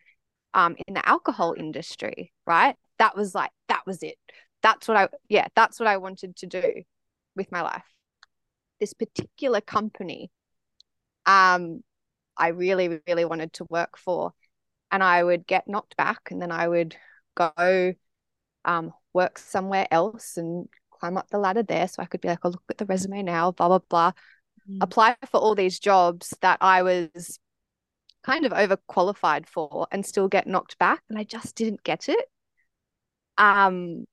um, 0.55 0.77
in 0.87 0.95
the 0.95 1.09
alcohol 1.09 1.55
industry, 1.57 2.33
right? 2.47 2.77
that 3.03 3.17
was 3.17 3.35
like 3.35 3.51
that 3.69 3.83
was 3.85 4.01
it 4.05 4.17
that's 4.63 4.87
what 4.87 4.97
i 4.97 5.09
yeah 5.29 5.49
that's 5.57 5.81
what 5.81 5.89
i 5.89 5.97
wanted 5.97 6.37
to 6.37 6.47
do 6.47 6.63
with 7.37 7.51
my 7.53 7.63
life. 7.63 7.85
This 8.81 8.95
particular 8.95 9.61
company 9.61 10.31
um 11.27 11.83
i 12.37 12.49
really 12.49 13.01
really 13.07 13.25
wanted 13.25 13.53
to 13.53 13.65
work 13.65 13.97
for 13.97 14.33
and 14.91 15.03
i 15.03 15.23
would 15.23 15.47
get 15.47 15.69
knocked 15.69 15.97
back 15.97 16.31
and 16.31 16.43
then 16.43 16.51
i 16.51 16.67
would 16.67 16.97
go 17.35 17.95
um 18.65 18.93
work 19.13 19.39
somewhere 19.39 19.87
else 19.91 20.37
and 20.37 20.69
climb 20.91 21.17
up 21.17 21.29
the 21.31 21.39
ladder 21.39 21.63
there 21.63 21.87
so 21.89 22.03
i 22.03 22.07
could 22.07 22.21
be 22.21 22.29
like 22.29 22.41
oh 22.45 22.49
look 22.49 22.63
at 22.71 22.79
the 22.79 22.87
resume 22.87 23.23
now 23.23 23.51
blah 23.53 23.69
blah 23.69 23.79
blah. 23.89 24.13
Mm. 24.69 24.79
apply 24.81 25.17
for 25.31 25.39
all 25.39 25.55
these 25.55 25.79
jobs 25.79 26.35
that 26.41 26.59
i 26.61 26.83
was 26.83 27.39
kind 28.25 28.47
of 28.47 28.53
overqualified 28.53 29.47
for 29.47 29.89
and 29.91 30.07
still 30.07 30.29
get 30.29 30.47
knocked 30.47 30.79
back 30.79 31.03
and 31.09 31.19
i 31.19 31.25
just 31.25 31.57
didn't 31.57 31.83
get 31.83 32.09
it. 32.09 32.29
Um, 33.39 34.05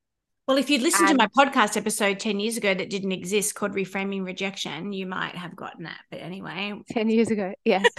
well, 0.50 0.58
if 0.58 0.68
you'd 0.68 0.82
listened 0.82 1.12
and, 1.12 1.20
to 1.20 1.28
my 1.36 1.46
podcast 1.46 1.78
episode 1.78 2.20
10 2.20 2.40
years 2.40 2.58
ago 2.58 2.74
that 2.74 2.90
didn't 2.90 3.12
exist 3.12 3.54
called 3.54 3.74
Reframing 3.74 4.26
Rejection, 4.26 4.92
you 4.92 5.06
might 5.06 5.36
have 5.36 5.56
gotten 5.56 5.84
that. 5.84 6.00
But 6.10 6.22
anyway. 6.22 6.74
10 6.90 7.08
years 7.08 7.30
ago, 7.30 7.54
yes. 7.64 7.86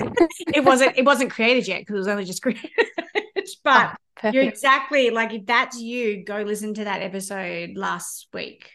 it 0.53 0.65
wasn't 0.65 0.99
it 0.99 1.05
wasn't 1.05 1.31
created 1.31 1.69
yet 1.69 1.83
because 1.83 1.95
it 1.95 1.99
was 1.99 2.09
only 2.09 2.25
just 2.25 2.43
created. 2.43 2.69
but 3.63 3.97
oh, 4.25 4.31
you're 4.33 4.43
exactly 4.43 5.11
like 5.11 5.33
if 5.33 5.47
that's 5.47 5.79
you, 5.79 6.25
go 6.25 6.43
listen 6.43 6.75
to 6.75 6.85
that 6.87 7.03
episode 7.03 7.77
last 7.77 8.27
week. 8.33 8.69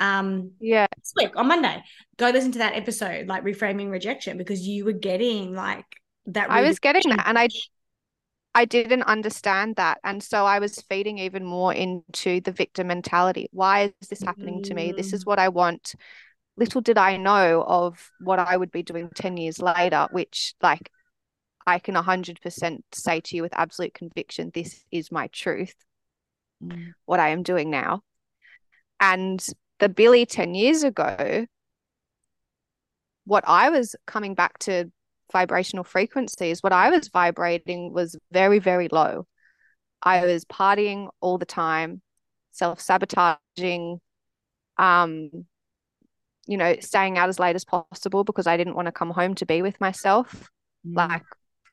Um 0.00 0.50
yeah. 0.58 0.88
This 0.96 1.12
week 1.14 1.36
on 1.36 1.46
Monday. 1.46 1.84
Go 2.16 2.30
listen 2.30 2.50
to 2.52 2.58
that 2.58 2.74
episode, 2.74 3.28
like 3.28 3.44
reframing 3.44 3.88
rejection, 3.88 4.36
because 4.36 4.66
you 4.66 4.84
were 4.84 4.92
getting 4.92 5.54
like 5.54 5.86
that. 6.26 6.50
I 6.50 6.62
was 6.62 6.80
getting 6.80 7.10
that. 7.10 7.28
And 7.28 7.38
I 7.38 7.46
I 8.56 8.64
didn't 8.64 9.02
understand 9.02 9.76
that. 9.76 9.98
And 10.02 10.22
so 10.22 10.46
I 10.46 10.60
was 10.60 10.80
feeding 10.88 11.18
even 11.18 11.44
more 11.44 11.74
into 11.74 12.40
the 12.40 12.52
victim 12.52 12.86
mentality. 12.86 13.50
Why 13.52 13.92
is 14.00 14.08
this 14.08 14.22
happening 14.22 14.62
to 14.62 14.72
me? 14.72 14.94
This 14.96 15.12
is 15.12 15.24
mm. 15.24 15.26
what 15.26 15.38
I 15.38 15.50
want. 15.50 15.94
Little 16.56 16.80
did 16.80 16.96
I 16.96 17.18
know 17.18 17.62
of 17.62 18.10
what 18.18 18.38
I 18.38 18.56
would 18.56 18.70
be 18.72 18.82
doing 18.82 19.10
10 19.14 19.36
years 19.36 19.60
later, 19.60 20.08
which, 20.10 20.54
like, 20.62 20.90
I 21.66 21.78
can 21.78 21.94
100% 21.96 22.78
say 22.94 23.20
to 23.20 23.36
you 23.36 23.42
with 23.42 23.52
absolute 23.54 23.92
conviction, 23.92 24.50
this 24.54 24.82
is 24.90 25.12
my 25.12 25.26
truth, 25.26 25.74
mm. 26.64 26.92
what 27.04 27.20
I 27.20 27.28
am 27.28 27.42
doing 27.42 27.68
now. 27.68 28.00
And 28.98 29.46
the 29.80 29.90
Billie 29.90 30.24
10 30.24 30.54
years 30.54 30.82
ago, 30.82 31.44
what 33.26 33.44
I 33.46 33.68
was 33.68 33.94
coming 34.06 34.34
back 34.34 34.56
to 34.60 34.90
vibrational 35.32 35.84
frequencies, 35.84 36.62
what 36.62 36.72
I 36.72 36.90
was 36.90 37.08
vibrating 37.08 37.92
was 37.92 38.16
very, 38.32 38.58
very 38.58 38.88
low. 38.88 39.26
I 40.02 40.24
was 40.24 40.44
partying 40.44 41.08
all 41.20 41.38
the 41.38 41.46
time, 41.46 42.02
self 42.52 42.80
sabotaging, 42.80 44.00
um, 44.78 45.30
you 46.46 46.56
know, 46.56 46.76
staying 46.80 47.18
out 47.18 47.28
as 47.28 47.38
late 47.38 47.56
as 47.56 47.64
possible 47.64 48.24
because 48.24 48.46
I 48.46 48.56
didn't 48.56 48.76
want 48.76 48.86
to 48.86 48.92
come 48.92 49.10
home 49.10 49.34
to 49.36 49.46
be 49.46 49.62
with 49.62 49.80
myself. 49.80 50.50
Mm. 50.86 50.96
Like 50.96 51.24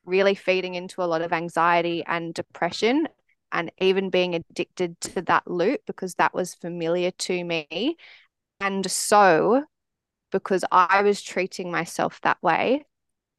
really 0.04 0.34
feeding 0.34 0.74
into 0.74 1.02
a 1.02 1.06
lot 1.06 1.22
of 1.22 1.32
anxiety 1.32 2.02
and 2.06 2.34
depression 2.34 3.08
and 3.52 3.70
even 3.78 4.10
being 4.10 4.34
addicted 4.34 5.00
to 5.00 5.22
that 5.22 5.48
loop 5.48 5.80
because 5.86 6.16
that 6.16 6.34
was 6.34 6.54
familiar 6.54 7.12
to 7.12 7.44
me. 7.44 7.96
And 8.60 8.90
so, 8.90 9.64
because 10.32 10.64
I 10.72 11.02
was 11.02 11.22
treating 11.22 11.70
myself 11.70 12.20
that 12.22 12.42
way, 12.42 12.84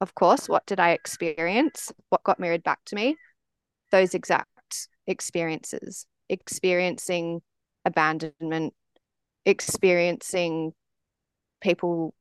of 0.01 0.15
course, 0.15 0.49
what 0.49 0.65
did 0.65 0.79
I 0.79 0.91
experience? 0.91 1.91
What 2.09 2.23
got 2.23 2.39
mirrored 2.39 2.63
back 2.63 2.79
to 2.85 2.95
me? 2.95 3.15
Those 3.91 4.13
exact 4.13 4.49
experiences, 5.07 6.05
experiencing 6.29 7.41
abandonment, 7.85 8.73
experiencing 9.45 10.73
people 11.61 12.13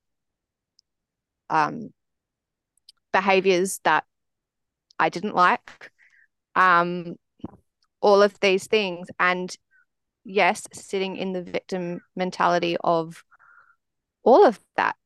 um, 1.51 1.93
behaviors 3.13 3.81
that 3.85 4.05
I 4.99 5.09
didn't 5.09 5.35
like, 5.35 5.91
um, 6.55 7.17
all 8.01 8.23
of 8.23 8.39
these 8.41 8.67
things. 8.67 9.09
And 9.19 9.55
yes, 10.25 10.67
sitting 10.73 11.17
in 11.17 11.33
the 11.33 11.43
victim 11.43 12.01
mentality 12.15 12.77
of 12.83 13.23
all 14.23 14.47
of 14.47 14.61
that. 14.77 14.97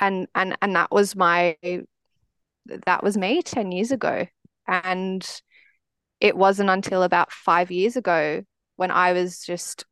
And 0.00 0.28
and 0.34 0.56
and 0.60 0.76
that 0.76 0.90
was 0.90 1.16
my 1.16 1.56
that 2.66 3.02
was 3.02 3.16
me 3.16 3.42
10 3.42 3.72
years 3.72 3.92
ago. 3.92 4.26
And 4.66 5.26
it 6.20 6.36
wasn't 6.36 6.70
until 6.70 7.02
about 7.02 7.32
five 7.32 7.70
years 7.70 7.96
ago 7.96 8.42
when 8.76 8.90
I 8.90 9.12
was 9.12 9.40
just, 9.40 9.84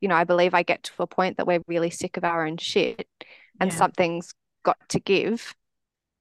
you 0.00 0.08
know, 0.08 0.14
I 0.14 0.24
believe 0.24 0.54
I 0.54 0.62
get 0.62 0.82
to 0.84 1.02
a 1.02 1.06
point 1.06 1.36
that 1.36 1.46
we're 1.46 1.62
really 1.66 1.90
sick 1.90 2.16
of 2.16 2.24
our 2.24 2.46
own 2.46 2.56
shit 2.56 3.06
and 3.60 3.70
yeah. 3.70 3.76
something's 3.76 4.32
got 4.62 4.78
to 4.90 5.00
give 5.00 5.54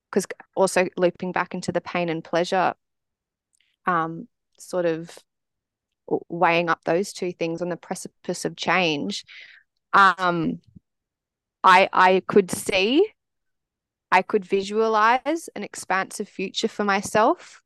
because 0.10 0.26
also 0.56 0.88
looping 0.98 1.32
back 1.32 1.54
into 1.54 1.72
the 1.72 1.82
pain 1.82 2.10
and 2.10 2.24
pleasure 2.24 2.74
um, 3.86 4.28
sort 4.58 4.86
of 4.86 5.18
weighing 6.28 6.70
up 6.70 6.84
those 6.84 7.14
two 7.14 7.32
things 7.32 7.62
on 7.62 7.70
the 7.70 7.78
precipice 7.78 8.44
of 8.44 8.56
change 8.56 9.24
um, 9.94 10.60
i 11.64 11.90
i 11.94 12.22
could 12.28 12.52
see 12.52 13.06
i 14.12 14.22
could 14.22 14.46
visualize 14.46 15.50
an 15.56 15.64
expansive 15.64 16.28
future 16.28 16.68
for 16.68 16.84
myself 16.84 17.62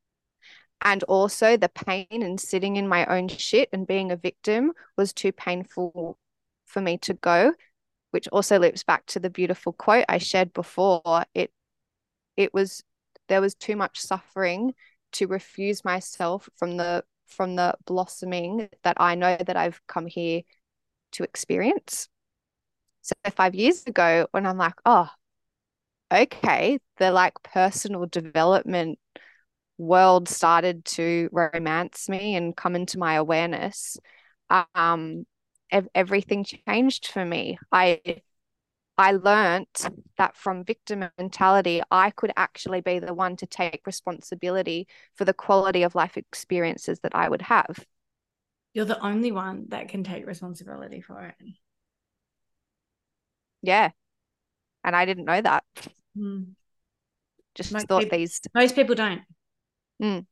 and 0.82 1.02
also 1.04 1.56
the 1.56 1.70
pain 1.70 2.06
and 2.10 2.40
sitting 2.40 2.76
in 2.76 2.86
my 2.86 3.06
own 3.06 3.28
shit 3.28 3.68
and 3.72 3.86
being 3.86 4.12
a 4.12 4.16
victim 4.16 4.72
was 4.96 5.12
too 5.12 5.32
painful 5.32 6.18
for 6.66 6.80
me 6.80 6.98
to 6.98 7.14
go 7.14 7.52
which 8.10 8.28
also 8.28 8.58
loops 8.58 8.82
back 8.82 9.04
to 9.06 9.18
the 9.18 9.30
beautiful 9.30 9.72
quote 9.72 10.04
i 10.08 10.18
shared 10.18 10.52
before 10.52 11.24
it 11.34 11.50
it 12.36 12.52
was 12.52 12.82
there 13.28 13.40
was 13.40 13.54
too 13.54 13.76
much 13.76 14.00
suffering 14.00 14.74
to 15.12 15.26
refuse 15.26 15.84
myself 15.84 16.48
from 16.56 16.76
the 16.76 17.04
from 17.26 17.56
the 17.56 17.74
blossoming 17.86 18.68
that 18.84 18.96
I 18.98 19.14
know 19.14 19.36
that 19.36 19.56
I've 19.56 19.80
come 19.86 20.06
here 20.06 20.42
to 21.12 21.24
experience. 21.24 22.08
So 23.06 23.14
five 23.36 23.54
years 23.54 23.84
ago, 23.86 24.26
when 24.32 24.46
I'm 24.46 24.58
like, 24.58 24.74
oh, 24.84 25.08
okay, 26.12 26.78
the 26.98 27.12
like 27.12 27.34
personal 27.42 28.06
development 28.06 28.98
world 29.78 30.28
started 30.28 30.84
to 30.86 31.28
romance 31.32 32.08
me 32.08 32.34
and 32.34 32.56
come 32.56 32.74
into 32.74 32.98
my 32.98 33.14
awareness, 33.14 33.96
um, 34.74 35.24
ev- 35.70 35.88
everything 35.94 36.44
changed 36.44 37.08
for 37.08 37.24
me. 37.24 37.58
I 37.70 38.00
I 38.98 39.12
learnt 39.12 39.88
that 40.18 40.36
from 40.36 40.64
victim 40.64 41.04
mentality, 41.18 41.82
I 41.90 42.10
could 42.10 42.32
actually 42.36 42.80
be 42.80 42.98
the 42.98 43.14
one 43.14 43.36
to 43.36 43.46
take 43.46 43.86
responsibility 43.86 44.88
for 45.14 45.24
the 45.24 45.34
quality 45.34 45.84
of 45.84 45.94
life 45.94 46.16
experiences 46.16 47.00
that 47.00 47.14
I 47.14 47.28
would 47.28 47.42
have. 47.42 47.86
You're 48.74 48.86
the 48.86 49.04
only 49.04 49.32
one 49.32 49.66
that 49.68 49.88
can 49.88 50.02
take 50.02 50.26
responsibility 50.26 51.00
for 51.02 51.34
it. 51.38 51.46
Yeah. 53.62 53.90
And 54.84 54.94
I 54.94 55.04
didn't 55.04 55.24
know 55.24 55.40
that. 55.40 55.64
Mm. 56.16 56.54
Just 57.54 57.72
most 57.72 57.88
thought 57.88 58.02
people, 58.02 58.18
these. 58.18 58.40
Most 58.54 58.74
people 58.74 58.94
don't. 58.94 59.22
Mm. 60.02 60.26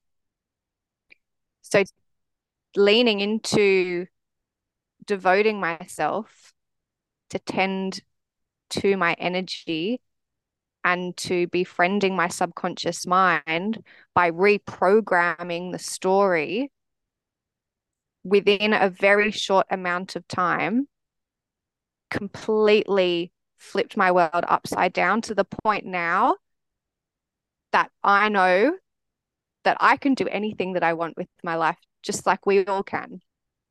So 1.62 1.84
leaning 2.76 3.20
into 3.20 4.06
devoting 5.04 5.60
myself 5.60 6.52
to 7.30 7.38
tend 7.38 8.00
to 8.70 8.96
my 8.96 9.14
energy 9.18 10.00
and 10.84 11.16
to 11.16 11.46
befriending 11.48 12.14
my 12.14 12.28
subconscious 12.28 13.06
mind 13.06 13.82
by 14.14 14.30
reprogramming 14.30 15.72
the 15.72 15.78
story 15.78 16.70
within 18.22 18.72
a 18.72 18.90
very 18.90 19.30
short 19.30 19.66
amount 19.70 20.16
of 20.16 20.26
time 20.28 20.88
completely 22.14 23.32
flipped 23.56 23.96
my 23.96 24.12
world 24.12 24.44
upside 24.46 24.92
down 24.92 25.20
to 25.22 25.34
the 25.34 25.44
point 25.44 25.84
now 25.84 26.36
that 27.72 27.90
I 28.04 28.28
know 28.28 28.76
that 29.64 29.76
I 29.80 29.96
can 29.96 30.14
do 30.14 30.28
anything 30.28 30.74
that 30.74 30.84
I 30.84 30.92
want 30.92 31.16
with 31.16 31.26
my 31.42 31.56
life, 31.56 31.78
just 32.02 32.24
like 32.24 32.46
we 32.46 32.64
all 32.66 32.84
can. 32.84 33.20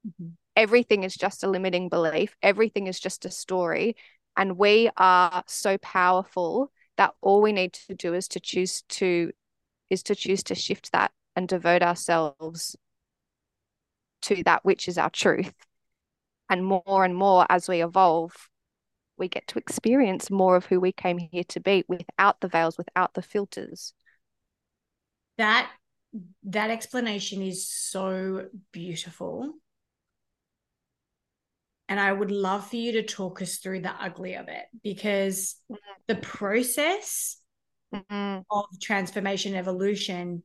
Mm-hmm. 0.06 0.30
Everything 0.58 1.04
is 1.04 1.16
just 1.16 1.44
a 1.44 1.48
limiting 1.48 1.88
belief, 1.88 2.36
everything 2.42 2.88
is 2.88 3.00
just 3.00 3.24
a 3.24 3.32
story. 3.32 3.96
And 4.36 4.58
we 4.58 4.90
are 4.98 5.44
so 5.48 5.78
powerful 5.78 6.70
that 6.98 7.14
all 7.22 7.42
we 7.42 7.54
need 7.54 7.72
to 7.88 7.96
do 7.96 8.14
is 8.14 8.28
to 8.30 8.42
choose 8.42 8.82
to 8.90 9.32
is 9.90 10.04
to 10.04 10.16
choose 10.16 10.44
to 10.44 10.56
shift 10.56 10.92
that 10.92 11.12
and 11.36 11.48
devote 11.48 11.82
ourselves 11.82 12.76
to 14.24 14.44
that 14.44 14.66
which 14.66 14.90
is 14.90 14.98
our 14.98 15.10
truth. 15.10 15.54
And 16.54 16.64
more 16.64 17.04
and 17.04 17.16
more 17.16 17.48
as 17.50 17.68
we 17.68 17.82
evolve, 17.82 18.48
we 19.18 19.28
get 19.28 19.48
to 19.48 19.58
experience 19.58 20.30
more 20.30 20.56
of 20.56 20.68
who 20.68 20.80
we 20.80 20.92
came 20.92 21.18
here 21.18 21.44
to 21.46 21.60
be 21.60 21.84
without 21.88 22.42
the 22.42 22.48
veils, 22.48 22.78
without 22.78 23.16
the 23.16 23.24
filters. 23.24 23.96
That 25.40 25.68
that 26.44 26.70
explanation 26.70 27.42
is 27.42 27.68
so 27.68 28.50
beautiful 28.72 29.54
and 31.90 32.00
I 32.00 32.14
would 32.14 32.30
love 32.30 32.70
for 32.70 32.76
you 32.76 32.92
to 32.92 33.04
talk 33.04 33.42
us 33.42 33.58
through 33.58 33.82
the 33.82 33.92
ugly 34.00 34.36
of 34.36 34.48
it 34.48 34.66
because 34.84 35.56
mm-hmm. 35.72 35.78
the 36.08 36.16
process 36.16 37.38
mm-hmm. 37.92 38.42
of 38.52 38.66
transformation 38.80 39.56
evolution 39.56 40.44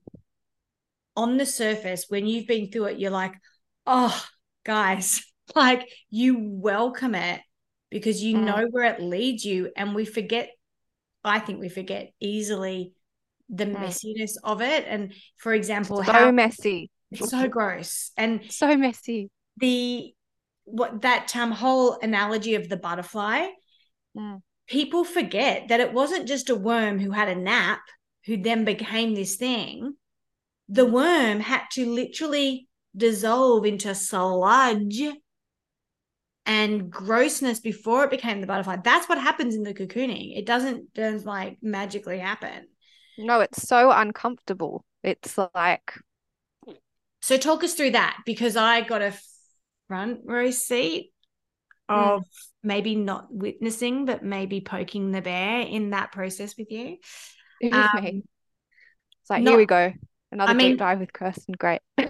on 1.16 1.36
the 1.36 1.44
surface, 1.44 2.06
when 2.08 2.26
you've 2.26 2.46
been 2.46 2.70
through 2.70 2.86
it, 2.86 2.98
you're 2.98 3.10
like, 3.10 3.34
oh, 3.86 4.24
guys, 4.64 5.22
like 5.54 5.88
you 6.10 6.38
welcome 6.38 7.14
it 7.14 7.40
because 7.90 8.22
you 8.22 8.36
mm. 8.36 8.44
know 8.44 8.66
where 8.70 8.92
it 8.92 9.00
leads 9.00 9.44
you. 9.44 9.70
And 9.76 9.94
we 9.94 10.04
forget, 10.04 10.50
I 11.24 11.38
think 11.38 11.60
we 11.60 11.68
forget 11.68 12.12
easily 12.20 12.92
the 13.48 13.66
mm. 13.66 13.76
messiness 13.76 14.32
of 14.42 14.60
it. 14.60 14.84
And 14.86 15.12
for 15.36 15.52
example, 15.52 16.02
so 16.04 16.12
how 16.12 16.30
messy. 16.30 16.90
It's 17.10 17.30
so 17.30 17.48
gross 17.48 18.10
and 18.16 18.40
so 18.50 18.76
messy. 18.76 19.30
The 19.56 20.12
what 20.64 21.00
that 21.02 21.34
um, 21.34 21.50
whole 21.50 21.98
analogy 22.00 22.54
of 22.54 22.68
the 22.68 22.76
butterfly, 22.76 23.46
mm. 24.16 24.42
people 24.66 25.04
forget 25.04 25.68
that 25.68 25.80
it 25.80 25.94
wasn't 25.94 26.28
just 26.28 26.50
a 26.50 26.54
worm 26.54 26.98
who 26.98 27.10
had 27.10 27.28
a 27.28 27.34
nap 27.34 27.80
who 28.26 28.36
then 28.36 28.64
became 28.64 29.14
this 29.14 29.36
thing. 29.36 29.94
The 30.68 30.86
mm. 30.86 30.90
worm 30.90 31.40
had 31.40 31.62
to 31.72 31.86
literally 31.86 32.68
dissolve 32.94 33.64
into 33.64 33.94
sludge 33.94 35.02
and 36.48 36.90
grossness 36.90 37.60
before 37.60 38.04
it 38.04 38.10
became 38.10 38.40
the 38.40 38.46
butterfly. 38.46 38.76
That's 38.82 39.06
what 39.06 39.18
happens 39.18 39.54
in 39.54 39.62
the 39.62 39.74
cocooning. 39.74 40.36
It 40.36 40.46
doesn't 40.46 40.94
just 40.94 41.26
like 41.26 41.58
magically 41.62 42.18
happen. 42.18 42.66
No, 43.18 43.40
it's 43.40 43.68
so 43.68 43.92
uncomfortable. 43.92 44.84
It's 45.04 45.38
like. 45.54 45.92
So 47.20 47.36
talk 47.36 47.62
us 47.62 47.74
through 47.74 47.90
that 47.90 48.20
because 48.24 48.56
I 48.56 48.80
got 48.80 49.02
a 49.02 49.12
front 49.88 50.20
row 50.24 50.50
seat 50.50 51.12
hmm. 51.88 51.94
of 51.94 52.24
maybe 52.62 52.94
not 52.94 53.26
witnessing, 53.30 54.06
but 54.06 54.24
maybe 54.24 54.62
poking 54.62 55.12
the 55.12 55.20
bear 55.20 55.60
in 55.60 55.90
that 55.90 56.12
process 56.12 56.54
with 56.56 56.70
you. 56.70 56.96
Um, 57.70 57.88
me. 58.02 58.22
It's 59.20 59.30
like, 59.30 59.42
not- 59.42 59.50
here 59.50 59.58
we 59.58 59.66
go. 59.66 59.92
Another 60.32 60.50
I 60.50 60.54
mean- 60.54 60.70
deep 60.70 60.78
dive 60.78 61.00
with 61.00 61.12
Kirsten. 61.12 61.54
Great. 61.58 61.82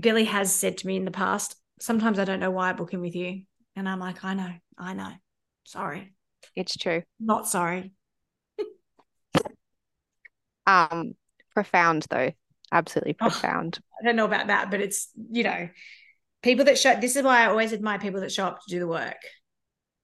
Billie 0.00 0.24
has 0.24 0.52
said 0.52 0.78
to 0.78 0.86
me 0.86 0.96
in 0.96 1.04
the 1.04 1.10
past, 1.10 1.54
sometimes 1.82 2.18
I 2.18 2.24
don't 2.24 2.40
know 2.40 2.50
why 2.50 2.70
I 2.70 2.72
book 2.72 2.92
him 2.92 3.00
with 3.00 3.14
you. 3.14 3.42
And 3.76 3.88
I'm 3.88 3.98
like, 4.00 4.24
I 4.24 4.34
know, 4.34 4.52
I 4.78 4.94
know. 4.94 5.10
Sorry. 5.64 6.14
it's 6.56 6.76
true. 6.76 7.02
Not 7.20 7.46
sorry. 7.48 7.92
Um, 10.66 11.14
profound 11.54 12.06
though. 12.10 12.32
Absolutely 12.70 13.16
Oh. 13.20 13.28
profound. 13.28 13.80
I 14.00 14.04
don't 14.06 14.16
know 14.16 14.24
about 14.24 14.46
that, 14.48 14.70
but 14.70 14.80
it's, 14.80 15.08
you 15.30 15.42
know, 15.44 15.68
people 16.42 16.64
that 16.66 16.78
show 16.78 16.94
this 16.98 17.16
is 17.16 17.22
why 17.22 17.42
I 17.42 17.46
always 17.46 17.72
admire 17.72 17.98
people 17.98 18.20
that 18.20 18.32
show 18.32 18.46
up 18.46 18.60
to 18.62 18.70
do 18.74 18.78
the 18.78 18.86
work. 18.86 19.16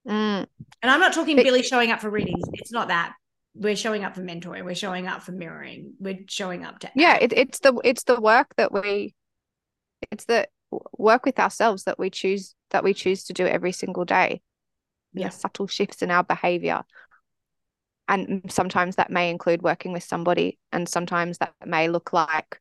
Mm, 0.06 0.46
And 0.82 0.90
I'm 0.90 1.00
not 1.00 1.12
talking 1.12 1.36
But- 1.36 1.44
Billie 1.44 1.62
showing 1.62 1.90
up 1.90 2.00
for 2.00 2.10
readings. 2.10 2.44
It's 2.54 2.72
not 2.72 2.88
that. 2.88 3.14
We're 3.54 3.76
showing 3.76 4.04
up 4.04 4.14
for 4.14 4.22
mentoring. 4.22 4.64
We're 4.64 4.74
showing 4.74 5.06
up 5.06 5.22
for 5.22 5.32
mirroring. 5.32 5.94
We're 5.98 6.20
showing 6.28 6.64
up 6.64 6.78
to 6.80 6.90
yeah, 6.94 7.16
it, 7.20 7.32
it's 7.32 7.58
the 7.60 7.78
it's 7.84 8.04
the 8.04 8.20
work 8.20 8.54
that 8.56 8.72
we 8.72 9.14
it's 10.12 10.24
the 10.26 10.46
work 10.70 11.24
with 11.24 11.38
ourselves 11.38 11.84
that 11.84 11.98
we 11.98 12.10
choose 12.10 12.54
that 12.70 12.84
we 12.84 12.94
choose 12.94 13.24
to 13.24 13.32
do 13.32 13.46
every 13.46 13.72
single 13.72 14.04
day. 14.04 14.42
Yeah. 15.14 15.30
Subtle 15.30 15.66
shifts 15.66 16.02
in 16.02 16.10
our 16.10 16.22
behavior. 16.22 16.82
And 18.06 18.50
sometimes 18.50 18.96
that 18.96 19.10
may 19.10 19.30
include 19.30 19.62
working 19.62 19.92
with 19.92 20.02
somebody, 20.02 20.58
and 20.72 20.88
sometimes 20.88 21.38
that 21.38 21.52
may 21.64 21.88
look 21.88 22.12
like 22.12 22.60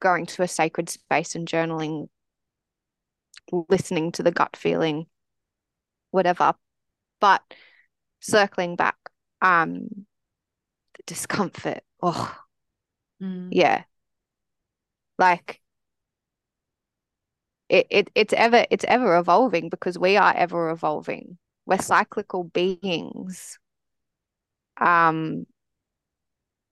going 0.00 0.26
to 0.26 0.42
a 0.42 0.48
sacred 0.48 0.88
space 0.88 1.34
and 1.34 1.46
journaling, 1.46 2.08
listening 3.68 4.12
to 4.12 4.22
the 4.22 4.30
gut 4.30 4.56
feeling, 4.56 5.06
whatever. 6.10 6.54
But 7.20 7.42
circling 8.20 8.76
back, 8.76 8.96
um, 9.42 10.06
the 10.96 11.02
discomfort. 11.06 11.82
Oh, 12.02 12.38
Mm. 13.20 13.50
yeah. 13.52 13.84
Like 15.18 15.60
it, 17.72 17.86
it 17.90 18.10
it's 18.14 18.34
ever 18.34 18.66
it's 18.70 18.84
ever 18.86 19.16
evolving 19.18 19.70
because 19.70 19.98
we 19.98 20.16
are 20.16 20.34
ever 20.36 20.70
evolving. 20.70 21.38
We're 21.66 21.78
cyclical 21.78 22.44
beings. 22.44 23.58
Um 24.80 25.46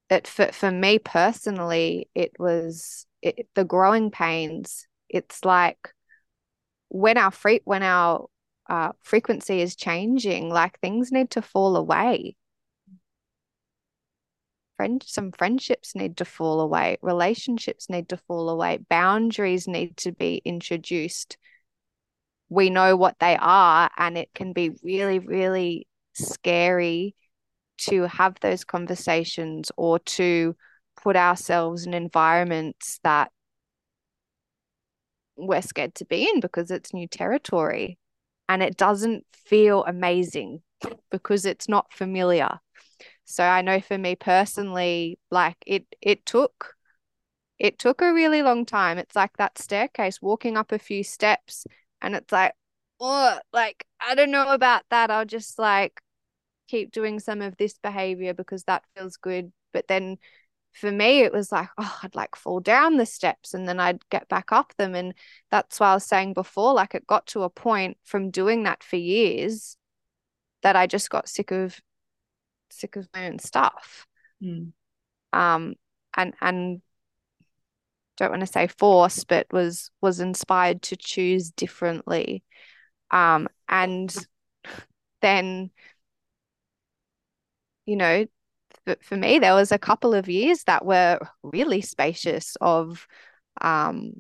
it 0.08 0.26
for 0.26 0.50
for 0.52 0.70
me 0.70 0.98
personally, 0.98 2.08
it 2.14 2.32
was 2.38 3.06
it, 3.22 3.48
the 3.54 3.64
growing 3.64 4.10
pains. 4.10 4.86
It's 5.08 5.44
like 5.44 5.92
when 6.88 7.18
our 7.18 7.30
free 7.30 7.60
when 7.64 7.82
our 7.82 8.28
uh, 8.68 8.92
frequency 9.02 9.60
is 9.60 9.76
changing, 9.76 10.50
like 10.50 10.78
things 10.80 11.12
need 11.12 11.30
to 11.32 11.42
fall 11.42 11.76
away. 11.76 12.36
Friend, 14.80 15.04
some 15.06 15.30
friendships 15.32 15.94
need 15.94 16.16
to 16.16 16.24
fall 16.24 16.58
away, 16.58 16.96
relationships 17.02 17.90
need 17.90 18.08
to 18.08 18.16
fall 18.16 18.48
away, 18.48 18.78
boundaries 18.88 19.68
need 19.68 19.94
to 19.98 20.10
be 20.10 20.40
introduced. 20.42 21.36
We 22.48 22.70
know 22.70 22.96
what 22.96 23.16
they 23.20 23.36
are, 23.38 23.90
and 23.98 24.16
it 24.16 24.30
can 24.34 24.54
be 24.54 24.70
really, 24.82 25.18
really 25.18 25.86
scary 26.14 27.14
to 27.80 28.04
have 28.04 28.36
those 28.40 28.64
conversations 28.64 29.70
or 29.76 29.98
to 29.98 30.56
put 30.96 31.14
ourselves 31.14 31.84
in 31.84 31.92
environments 31.92 33.00
that 33.04 33.30
we're 35.36 35.60
scared 35.60 35.94
to 35.96 36.06
be 36.06 36.26
in 36.26 36.40
because 36.40 36.70
it's 36.70 36.94
new 36.94 37.06
territory 37.06 37.98
and 38.48 38.62
it 38.62 38.78
doesn't 38.78 39.26
feel 39.44 39.84
amazing 39.84 40.62
because 41.10 41.44
it's 41.44 41.68
not 41.68 41.92
familiar. 41.92 42.60
So 43.30 43.44
I 43.44 43.62
know 43.62 43.80
for 43.80 43.98
me 43.98 44.16
personally, 44.16 45.18
like 45.30 45.56
it 45.66 45.86
it 46.00 46.26
took 46.26 46.74
it 47.58 47.78
took 47.78 48.02
a 48.02 48.12
really 48.14 48.42
long 48.42 48.64
time. 48.66 48.98
It's 48.98 49.16
like 49.16 49.36
that 49.36 49.58
staircase, 49.58 50.22
walking 50.22 50.56
up 50.56 50.72
a 50.72 50.78
few 50.78 51.04
steps, 51.04 51.66
and 52.02 52.14
it's 52.16 52.32
like, 52.32 52.54
oh, 53.00 53.38
like 53.52 53.86
I 54.00 54.14
don't 54.14 54.30
know 54.30 54.52
about 54.52 54.82
that. 54.90 55.10
I'll 55.10 55.24
just 55.26 55.58
like 55.58 56.00
keep 56.68 56.92
doing 56.92 57.20
some 57.20 57.42
of 57.42 57.56
this 57.56 57.78
behavior 57.78 58.34
because 58.34 58.64
that 58.64 58.84
feels 58.96 59.16
good. 59.16 59.52
But 59.72 59.88
then 59.88 60.18
for 60.72 60.90
me, 60.92 61.20
it 61.22 61.32
was 61.32 61.52
like, 61.52 61.68
oh, 61.78 61.98
I'd 62.02 62.14
like 62.14 62.36
fall 62.36 62.60
down 62.60 62.96
the 62.96 63.06
steps 63.06 63.54
and 63.54 63.68
then 63.68 63.80
I'd 63.80 64.08
get 64.10 64.28
back 64.28 64.52
up 64.52 64.74
them. 64.78 64.94
And 64.94 65.14
that's 65.50 65.80
why 65.80 65.90
I 65.92 65.94
was 65.94 66.04
saying 66.04 66.34
before, 66.34 66.74
like 66.74 66.94
it 66.94 67.06
got 67.06 67.26
to 67.28 67.42
a 67.44 67.50
point 67.50 67.98
from 68.04 68.30
doing 68.30 68.64
that 68.64 68.82
for 68.82 68.96
years 68.96 69.76
that 70.62 70.76
I 70.76 70.86
just 70.86 71.10
got 71.10 71.28
sick 71.28 71.50
of 71.52 71.80
sick 72.72 72.96
of 72.96 73.08
my 73.14 73.26
own 73.26 73.38
stuff. 73.38 74.06
Mm. 74.42 74.72
Um 75.32 75.74
and 76.16 76.34
and 76.40 76.82
don't 78.16 78.30
want 78.30 78.40
to 78.40 78.46
say 78.46 78.66
force, 78.66 79.24
but 79.24 79.46
was 79.52 79.90
was 80.00 80.20
inspired 80.20 80.82
to 80.82 80.96
choose 80.96 81.50
differently. 81.50 82.42
Um 83.10 83.48
and 83.68 84.14
then 85.20 85.70
you 87.86 87.96
know 87.96 88.26
for, 88.84 88.96
for 89.02 89.16
me 89.16 89.38
there 89.38 89.54
was 89.54 89.72
a 89.72 89.78
couple 89.78 90.14
of 90.14 90.28
years 90.28 90.64
that 90.64 90.84
were 90.84 91.18
really 91.42 91.80
spacious 91.80 92.56
of 92.60 93.06
um 93.60 94.12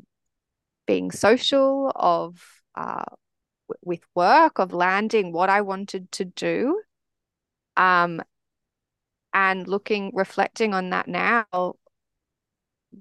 being 0.86 1.10
social 1.10 1.92
of 1.94 2.42
uh 2.74 3.04
w- 3.68 3.80
with 3.84 4.00
work 4.14 4.58
of 4.58 4.72
landing 4.72 5.32
what 5.32 5.50
I 5.50 5.60
wanted 5.62 6.10
to 6.12 6.24
do 6.24 6.82
um 7.76 8.22
and 9.34 9.68
looking 9.68 10.10
reflecting 10.14 10.74
on 10.74 10.90
that 10.90 11.08
now 11.08 11.74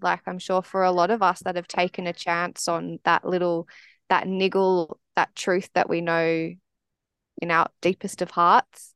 like 0.01 0.21
I'm 0.27 0.39
sure 0.39 0.61
for 0.61 0.83
a 0.83 0.91
lot 0.91 1.11
of 1.11 1.21
us 1.21 1.39
that 1.41 1.55
have 1.55 1.67
taken 1.67 2.07
a 2.07 2.13
chance 2.13 2.67
on 2.67 2.99
that 3.05 3.25
little 3.25 3.67
that 4.09 4.27
niggle 4.27 4.99
that 5.15 5.35
truth 5.35 5.69
that 5.73 5.89
we 5.89 6.01
know 6.01 6.51
in 7.41 7.51
our 7.51 7.67
deepest 7.81 8.21
of 8.21 8.31
hearts 8.31 8.93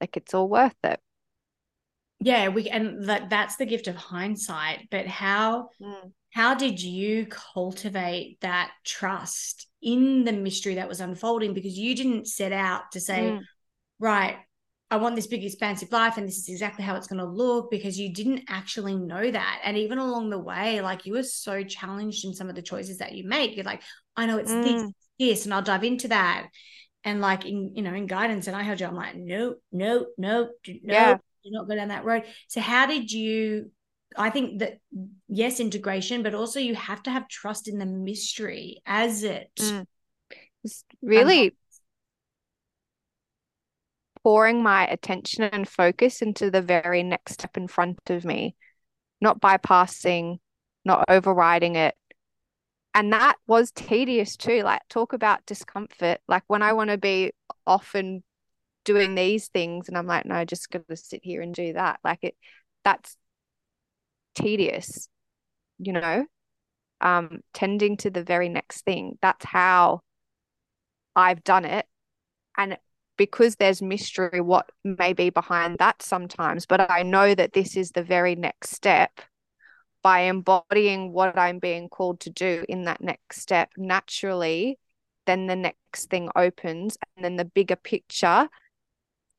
like 0.00 0.16
it's 0.16 0.34
all 0.34 0.48
worth 0.48 0.76
it 0.84 1.00
Yeah, 2.20 2.48
we 2.48 2.68
and 2.68 3.04
that 3.08 3.28
that's 3.28 3.56
the 3.56 3.66
gift 3.66 3.86
of 3.88 3.96
hindsight. 3.96 4.88
But 4.90 5.06
how 5.06 5.68
how 6.30 6.54
did 6.54 6.82
you 6.82 7.26
cultivate 7.26 8.40
that 8.40 8.72
trust 8.84 9.68
in 9.82 10.24
the 10.24 10.32
mystery 10.32 10.76
that 10.76 10.88
was 10.88 11.00
unfolding? 11.00 11.54
Because 11.54 11.78
you 11.78 11.94
didn't 11.94 12.26
set 12.28 12.52
out 12.52 12.92
to 12.92 13.00
say, 13.00 13.38
Mm. 13.38 13.46
right, 13.98 14.38
I 14.94 14.96
want 14.96 15.16
this 15.16 15.26
big 15.26 15.44
expansive 15.44 15.90
life 15.90 16.18
and 16.18 16.28
this 16.28 16.38
is 16.38 16.48
exactly 16.48 16.84
how 16.84 16.94
it's 16.94 17.08
going 17.08 17.18
to 17.18 17.24
look 17.26 17.68
because 17.68 17.98
you 17.98 18.12
didn't 18.12 18.42
actually 18.48 18.94
know 18.94 19.28
that. 19.28 19.60
And 19.64 19.76
even 19.76 19.98
along 19.98 20.30
the 20.30 20.38
way, 20.38 20.80
like 20.80 21.04
you 21.04 21.14
were 21.14 21.24
so 21.24 21.64
challenged 21.64 22.24
in 22.24 22.32
some 22.32 22.48
of 22.48 22.54
the 22.54 22.62
choices 22.62 22.98
that 22.98 23.10
you 23.10 23.26
make. 23.26 23.56
You're 23.56 23.64
like, 23.64 23.82
I 24.16 24.26
know 24.26 24.38
it's 24.38 24.54
this, 24.54 24.84
Mm. 24.84 24.92
this, 25.18 25.44
and 25.46 25.52
I'll 25.52 25.62
dive 25.62 25.82
into 25.82 26.06
that. 26.08 26.46
And 27.02 27.20
like 27.20 27.44
in, 27.44 27.72
you 27.74 27.82
know, 27.82 27.92
in 27.92 28.06
guidance, 28.06 28.46
and 28.46 28.54
I 28.54 28.62
heard 28.62 28.80
you, 28.80 28.86
I'm 28.86 28.94
like, 28.94 29.16
no, 29.16 29.56
no, 29.72 30.06
no, 30.16 30.48
no, 30.62 30.78
Yeah. 30.92 31.18
do 31.42 31.50
not 31.50 31.66
go 31.66 31.74
down 31.74 31.88
that 31.88 32.04
road. 32.04 32.22
So 32.46 32.60
how 32.60 32.86
did 32.86 33.10
you 33.10 33.72
I 34.16 34.30
think 34.30 34.60
that 34.60 34.78
yes, 35.28 35.58
integration, 35.58 36.22
but 36.22 36.34
also 36.34 36.60
you 36.60 36.76
have 36.76 37.02
to 37.02 37.10
have 37.10 37.26
trust 37.26 37.66
in 37.66 37.78
the 37.80 37.86
mystery 37.86 38.80
as 38.86 39.24
it 39.24 39.50
Mm. 39.58 39.86
Really 41.02 41.56
pouring 44.24 44.62
my 44.62 44.86
attention 44.86 45.44
and 45.44 45.68
focus 45.68 46.22
into 46.22 46.50
the 46.50 46.62
very 46.62 47.02
next 47.02 47.34
step 47.34 47.56
in 47.56 47.68
front 47.68 47.98
of 48.08 48.24
me, 48.24 48.56
not 49.20 49.40
bypassing, 49.40 50.38
not 50.84 51.04
overriding 51.08 51.76
it. 51.76 51.94
And 52.94 53.12
that 53.12 53.36
was 53.46 53.70
tedious 53.72 54.36
too. 54.36 54.62
Like, 54.62 54.80
talk 54.88 55.12
about 55.12 55.44
discomfort. 55.46 56.20
Like, 56.26 56.44
when 56.46 56.62
I 56.62 56.72
want 56.72 56.90
to 56.90 56.96
be 56.96 57.32
off 57.66 57.94
and 57.94 58.22
doing 58.84 59.14
these 59.14 59.48
things, 59.48 59.88
and 59.88 59.98
I'm 59.98 60.06
like, 60.06 60.24
no, 60.24 60.44
just 60.44 60.70
gonna 60.70 60.96
sit 60.96 61.20
here 61.22 61.42
and 61.42 61.54
do 61.54 61.74
that. 61.74 62.00
Like, 62.02 62.20
it, 62.22 62.34
that's 62.82 63.16
tedious, 64.34 65.08
you 65.78 65.92
know? 65.92 66.24
Um, 67.00 67.40
tending 67.52 67.98
to 67.98 68.10
the 68.10 68.24
very 68.24 68.48
next 68.48 68.82
thing. 68.86 69.18
That's 69.20 69.44
how 69.44 70.00
I've 71.14 71.44
done 71.44 71.66
it. 71.66 71.84
And 72.56 72.78
because 73.16 73.56
there's 73.56 73.82
mystery 73.82 74.40
what 74.40 74.70
may 74.82 75.12
be 75.12 75.30
behind 75.30 75.78
that 75.78 76.02
sometimes, 76.02 76.66
but 76.66 76.90
I 76.90 77.02
know 77.02 77.34
that 77.34 77.52
this 77.52 77.76
is 77.76 77.90
the 77.90 78.02
very 78.02 78.34
next 78.34 78.70
step. 78.70 79.20
By 80.02 80.20
embodying 80.20 81.12
what 81.12 81.38
I'm 81.38 81.58
being 81.58 81.88
called 81.88 82.20
to 82.20 82.30
do 82.30 82.64
in 82.68 82.84
that 82.84 83.00
next 83.00 83.40
step, 83.40 83.70
naturally, 83.78 84.78
then 85.26 85.46
the 85.46 85.56
next 85.56 86.10
thing 86.10 86.28
opens, 86.36 86.98
and 87.16 87.24
then 87.24 87.36
the 87.36 87.46
bigger 87.46 87.76
picture 87.76 88.50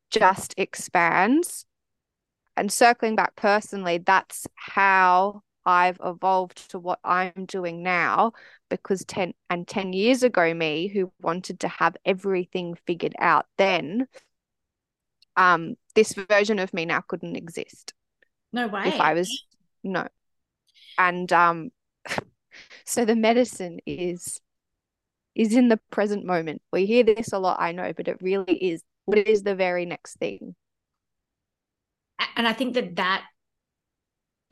just 0.10 0.56
expands. 0.58 1.66
And 2.58 2.72
circling 2.72 3.16
back 3.16 3.36
personally, 3.36 4.00
that's 4.00 4.48
how 4.56 5.44
I've 5.66 6.00
evolved 6.04 6.72
to 6.72 6.80
what 6.80 7.00
I'm 7.04 7.46
doing 7.46 7.84
now 7.84 8.34
because 8.70 9.04
10 9.06 9.34
and 9.50 9.68
10 9.68 9.94
years 9.94 10.24
ago 10.24 10.54
me 10.54 10.88
who 10.88 11.12
wanted 11.22 11.60
to 11.62 11.68
have 11.68 11.96
everything 12.06 12.78
figured 12.86 13.16
out 13.20 13.46
then 13.58 14.08
um, 15.38 15.76
this 15.96 16.14
version 16.14 16.60
of 16.60 16.74
me 16.74 16.86
now 16.86 17.02
couldn't 17.02 17.36
exist. 17.36 17.94
No 18.54 18.68
way. 18.68 18.84
If 18.86 19.00
I 19.00 19.14
was 19.14 19.44
no. 19.84 20.08
And 20.98 21.32
um 21.34 21.72
so 22.86 23.06
the 23.06 23.16
medicine 23.16 23.80
is 23.86 24.40
is 25.36 25.56
in 25.56 25.68
the 25.68 25.80
present 25.92 26.26
moment. 26.26 26.62
We 26.72 26.86
hear 26.86 27.04
this 27.04 27.34
a 27.34 27.40
lot, 27.40 27.58
I 27.60 27.74
know, 27.74 27.92
but 27.96 28.08
it 28.08 28.22
really 28.22 28.54
is 28.54 28.82
what 29.04 29.18
is 29.18 29.44
the 29.44 29.56
very 29.56 29.86
next 29.86 30.16
thing. 30.16 30.56
And 32.38 32.48
I 32.48 32.54
think 32.54 32.74
that 32.76 32.96
that 32.96 33.26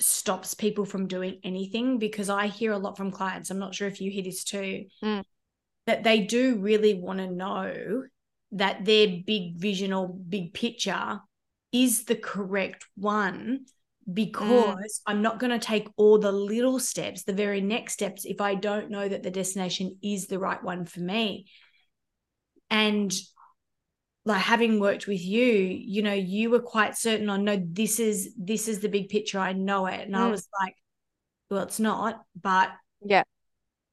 stops 0.04 0.54
people 0.54 0.86
from 0.86 1.08
doing 1.08 1.40
anything 1.44 1.98
because 1.98 2.30
I 2.30 2.48
hear 2.48 2.72
a 2.72 2.78
lot 2.78 2.98
from 2.98 3.12
clients. 3.12 3.50
I'm 3.50 3.60
not 3.60 3.74
sure 3.74 3.88
if 3.88 4.02
you 4.02 4.12
hear 4.12 4.24
this 4.24 4.44
too, 4.44 4.86
mm. 5.04 5.24
that 5.88 6.04
they 6.04 6.22
do 6.22 6.58
really 6.58 6.94
want 6.94 7.20
to 7.20 7.28
know 7.28 8.04
that 8.52 8.86
their 8.86 9.08
big 9.26 9.56
vision 9.58 9.94
or 9.94 10.10
big 10.10 10.54
picture 10.54 11.20
is 11.72 12.06
the 12.06 12.16
correct 12.16 12.86
one 12.96 13.66
because 14.12 14.76
mm. 14.76 15.02
I'm 15.08 15.22
not 15.22 15.40
going 15.40 15.58
to 15.58 15.66
take 15.66 15.88
all 15.96 16.20
the 16.20 16.32
little 16.32 16.80
steps, 16.80 17.24
the 17.24 17.34
very 17.34 17.62
next 17.62 17.94
steps, 17.94 18.26
if 18.26 18.42
I 18.42 18.56
don't 18.56 18.92
know 18.92 19.08
that 19.08 19.24
the 19.24 19.32
destination 19.32 19.98
is 20.04 20.28
the 20.28 20.40
right 20.40 20.62
one 20.62 20.86
for 20.86 21.00
me. 21.00 21.48
And 22.70 23.14
like 24.26 24.42
having 24.42 24.80
worked 24.80 25.08
with 25.08 25.24
you, 25.24 25.46
you 25.46 26.02
know, 26.02 26.14
you 26.14 26.50
were 26.50 26.62
quite 26.62 26.98
certain 26.98 27.30
on 27.30 27.44
no, 27.44 27.62
this 27.62 28.00
is 28.00 28.34
this 28.38 28.68
is 28.68 28.80
the 28.80 28.90
big 28.90 29.10
picture. 29.10 29.40
I 29.40 29.54
know 29.54 29.86
it. 29.86 30.02
And 30.02 30.16
mm. 30.16 30.20
I 30.20 30.30
was 30.30 30.48
like, 30.62 30.76
well, 31.50 31.64
it's 31.64 31.80
not, 31.80 32.22
but 32.40 32.72
yeah. 33.02 33.24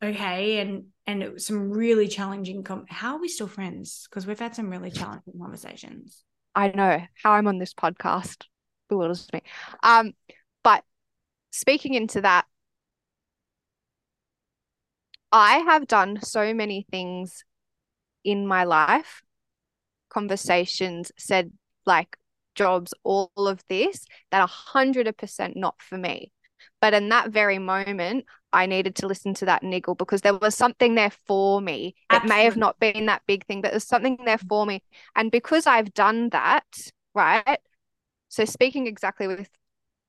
Okay. 0.02 0.60
And 0.60 0.86
and 1.06 1.22
it 1.22 1.32
was 1.32 1.46
some 1.46 1.70
really 1.70 2.06
challenging 2.06 2.62
com- 2.62 2.86
how 2.88 3.16
are 3.16 3.20
we 3.20 3.28
still 3.28 3.48
friends? 3.48 4.06
Because 4.08 4.26
we've 4.26 4.38
had 4.38 4.54
some 4.54 4.70
really 4.70 4.90
challenging 4.90 5.34
conversations. 5.40 6.22
I 6.54 6.68
know 6.68 7.02
how 7.22 7.32
I'm 7.32 7.48
on 7.48 7.58
this 7.58 7.74
podcast 7.74 8.44
bewilders 8.88 9.28
me. 9.32 9.42
Um, 9.82 10.12
but 10.62 10.84
speaking 11.50 11.94
into 11.94 12.20
that, 12.20 12.46
I 15.32 15.58
have 15.58 15.86
done 15.86 16.20
so 16.22 16.52
many 16.54 16.86
things 16.90 17.44
in 18.24 18.46
my 18.46 18.64
life, 18.64 19.22
conversations, 20.10 21.12
said 21.16 21.52
like 21.86 22.16
jobs, 22.54 22.92
all 23.04 23.30
of 23.36 23.62
this 23.68 24.04
that 24.30 24.40
are 24.40 24.48
hundred 24.48 25.16
percent 25.16 25.56
not 25.56 25.80
for 25.80 25.96
me. 25.96 26.32
But 26.80 26.94
in 26.94 27.08
that 27.10 27.30
very 27.30 27.58
moment, 27.58 28.26
I 28.52 28.66
needed 28.66 28.96
to 28.96 29.06
listen 29.06 29.34
to 29.34 29.46
that 29.46 29.62
niggle 29.62 29.94
because 29.94 30.22
there 30.22 30.36
was 30.36 30.54
something 30.54 30.94
there 30.94 31.12
for 31.26 31.60
me. 31.60 31.94
Absolutely. 32.10 32.26
It 32.26 32.36
may 32.36 32.44
have 32.44 32.56
not 32.56 32.78
been 32.78 33.06
that 33.06 33.22
big 33.26 33.46
thing, 33.46 33.60
but 33.62 33.70
there's 33.70 33.86
something 33.86 34.18
there 34.24 34.38
mm. 34.38 34.48
for 34.48 34.66
me. 34.66 34.82
And 35.14 35.30
because 35.30 35.66
I've 35.66 35.94
done 35.94 36.30
that, 36.30 36.66
right? 37.14 37.60
So 38.28 38.44
speaking 38.44 38.86
exactly 38.86 39.26
with 39.26 39.48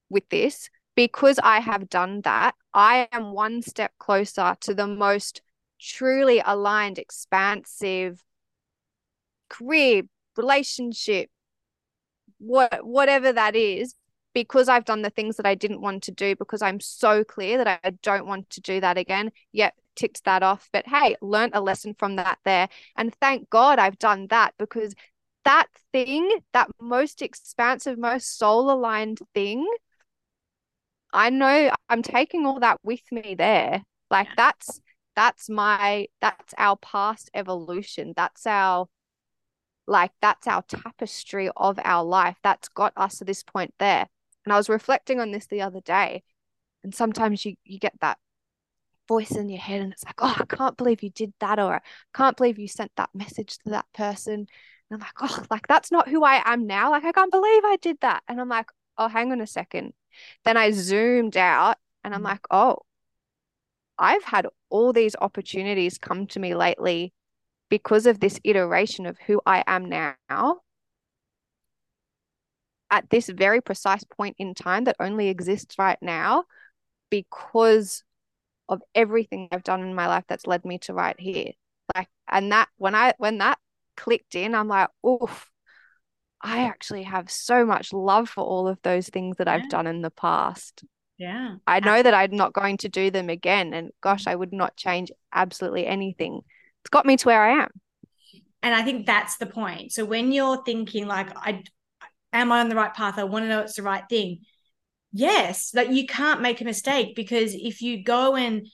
with 0.10 0.28
this, 0.30 0.70
because 0.96 1.40
I 1.42 1.60
have 1.60 1.90
done 1.90 2.22
that, 2.22 2.56
I 2.74 3.08
am 3.12 3.32
one 3.32 3.62
step 3.62 3.94
closer 3.98 4.56
to 4.62 4.74
the 4.74 4.88
most 4.88 5.42
truly 5.80 6.42
aligned, 6.46 7.00
expansive 7.00 8.22
career, 9.52 10.04
relationship, 10.38 11.30
what 12.40 12.86
whatever 12.86 13.32
that 13.32 13.56
is, 13.56 13.96
because 14.34 14.70
I've 14.70 14.86
done 14.86 15.02
the 15.02 15.10
things 15.10 15.38
that 15.38 15.46
I 15.46 15.56
didn't 15.56 15.82
want 15.82 16.04
to 16.04 16.12
do, 16.12 16.36
because 16.36 16.62
I'm 16.62 16.80
so 16.80 17.24
clear 17.24 17.58
that 17.58 17.80
I 17.84 17.92
don't 18.02 18.26
want 18.26 18.50
to 18.52 18.62
do 18.62 18.80
that 18.80 18.98
again. 18.98 19.32
Yet 19.52 19.74
ticked 19.96 20.24
that 20.26 20.44
off. 20.44 20.70
But 20.72 20.88
hey, 20.88 21.16
learned 21.22 21.54
a 21.54 21.62
lesson 21.62 21.96
from 21.98 22.16
that 22.16 22.40
there. 22.46 22.70
And 22.96 23.14
thank 23.16 23.50
God 23.50 23.80
I've 23.80 24.00
done 24.00 24.28
that 24.30 24.54
because 24.58 24.96
that 25.44 25.68
thing, 25.92 26.40
that 26.54 26.70
most 26.80 27.22
expansive, 27.22 27.98
most 27.98 28.38
soul 28.38 28.72
aligned 28.72 29.20
thing, 29.34 29.68
I 31.14 31.30
know 31.30 31.72
I'm 31.90 32.02
taking 32.04 32.46
all 32.46 32.60
that 32.62 32.80
with 32.84 33.02
me 33.12 33.36
there. 33.36 33.84
Like 34.10 34.30
that's 34.38 34.80
that's 35.16 35.50
my 35.50 36.08
that's 36.22 36.54
our 36.58 36.78
past 36.78 37.30
evolution. 37.34 38.14
That's 38.16 38.46
our 38.46 38.88
like 39.92 40.12
that's 40.22 40.48
our 40.48 40.64
tapestry 40.64 41.50
of 41.56 41.78
our 41.84 42.04
life. 42.04 42.38
That's 42.44 42.70
got 42.70 42.94
us 42.96 43.18
to 43.18 43.26
this 43.26 43.44
point 43.44 43.74
there. 43.78 44.08
And 44.46 44.54
I 44.54 44.58
was 44.58 44.70
reflecting 44.70 45.20
on 45.20 45.32
this 45.32 45.48
the 45.48 45.62
other 45.62 45.82
day. 45.82 46.24
And 46.84 46.96
sometimes 46.96 47.46
you 47.46 47.56
you 47.64 47.78
get 47.78 47.94
that 48.02 48.18
voice 49.08 49.32
in 49.32 49.50
your 49.50 49.60
head 49.60 49.82
and 49.82 49.92
it's 49.92 50.06
like, 50.06 50.20
oh, 50.20 50.36
I 50.40 50.46
can't 50.46 50.78
believe 50.78 51.04
you 51.04 51.10
did 51.10 51.34
that, 51.42 51.60
or 51.60 51.76
I 51.76 51.82
can't 52.16 52.38
believe 52.38 52.58
you 52.58 52.68
sent 52.68 52.92
that 52.96 53.10
message 53.14 53.58
to 53.60 53.72
that 53.72 53.86
person. 53.94 54.34
And 54.34 54.48
I'm 54.92 55.00
like, 55.00 55.14
oh, 55.22 55.46
like 55.52 55.68
that's 55.68 55.92
not 55.92 56.08
who 56.08 56.24
I 56.24 56.42
am 56.46 56.66
now. 56.68 56.92
Like, 56.92 57.04
I 57.04 57.12
can't 57.12 57.32
believe 57.32 57.64
I 57.66 57.78
did 57.82 57.98
that. 58.02 58.24
And 58.28 58.40
I'm 58.40 58.50
like, 58.50 58.70
oh, 58.98 59.10
hang 59.10 59.32
on 59.32 59.42
a 59.42 59.48
second. 59.48 59.94
Then 60.46 60.58
I 60.58 60.72
zoomed 60.72 61.38
out 61.38 61.78
and 62.04 62.16
I'm 62.16 62.22
mm. 62.22 62.26
like, 62.26 62.46
oh, 62.50 62.78
I've 64.00 64.24
had 64.24 64.48
all 64.70 64.94
these 64.94 65.16
opportunities 65.20 65.98
come 65.98 66.28
to 66.28 66.40
me 66.40 66.56
lately 66.56 67.14
because 67.72 68.06
of 68.06 68.20
this 68.20 68.38
iteration 68.44 69.06
of 69.06 69.18
who 69.26 69.40
I 69.46 69.64
am 69.66 69.86
now 69.86 70.58
at 72.92 73.10
this 73.10 73.30
very 73.30 73.62
precise 73.62 74.04
point 74.04 74.36
in 74.38 74.54
time 74.54 74.84
that 74.84 74.98
only 75.00 75.30
exists 75.30 75.80
right 75.80 75.98
now 76.02 76.44
because 77.10 78.04
of 78.68 78.82
everything 78.94 79.48
I've 79.52 79.64
done 79.64 79.82
in 79.82 79.96
my 79.96 80.08
life 80.08 80.26
that's 80.28 80.46
led 80.46 80.66
me 80.66 80.80
to 80.80 80.94
right 80.94 81.18
here. 81.18 81.52
Like, 81.96 82.10
and 82.30 82.52
that 82.52 82.68
when 82.78 82.94
I 82.94 83.14
when 83.18 83.38
that 83.38 83.58
clicked 83.96 84.36
in, 84.36 84.54
I'm 84.54 84.68
like, 84.68 84.90
oof, 85.08 85.50
I 86.42 86.66
actually 86.66 87.04
have 87.04 87.32
so 87.32 87.66
much 87.66 87.94
love 87.94 88.28
for 88.28 88.44
all 88.44 88.68
of 88.68 88.80
those 88.84 89.08
things 89.08 89.38
that 89.38 89.48
yeah. 89.48 89.54
I've 89.54 89.70
done 89.70 89.88
in 89.88 90.02
the 90.02 90.12
past. 90.12 90.84
Yeah. 91.18 91.56
I 91.66 91.80
know 91.80 92.04
that 92.04 92.14
I'm 92.14 92.36
not 92.36 92.52
going 92.52 92.78
to 92.78 92.90
do 92.90 93.12
them 93.12 93.30
again. 93.30 93.74
And 93.74 93.92
gosh, 94.02 94.28
I 94.28 94.36
would 94.36 94.52
not 94.52 94.76
change 94.76 95.10
absolutely 95.32 95.88
anything. 95.88 96.42
It's 96.84 96.90
got 96.90 97.06
me 97.06 97.18
to 97.18 97.26
where 97.26 97.44
I 97.44 97.64
am. 97.64 97.70
And 98.64 98.76
I 98.76 98.84
think 98.84 99.06
that's 99.06 99.38
the 99.38 99.46
point. 99.46 99.92
So 99.92 100.06
when 100.06 100.32
you're 100.32 100.64
thinking 100.64 101.08
like, 101.08 101.36
I 101.36 101.64
am 102.34 102.52
I 102.52 102.60
on 102.60 102.70
the 102.70 102.76
right 102.76 102.94
path? 102.94 103.18
I 103.18 103.24
want 103.24 103.44
to 103.44 103.50
know 103.50 103.62
it's 103.62 103.76
the 103.76 103.84
right 103.84 104.04
thing. 104.10 104.40
Yes, 105.12 105.72
that 105.72 105.92
you 105.92 106.06
can't 106.06 106.42
make 106.42 106.62
a 106.62 106.66
mistake 106.66 107.16
because 107.16 107.54
if 107.54 107.82
you 107.82 108.04
go 108.04 108.36
and 108.36 108.68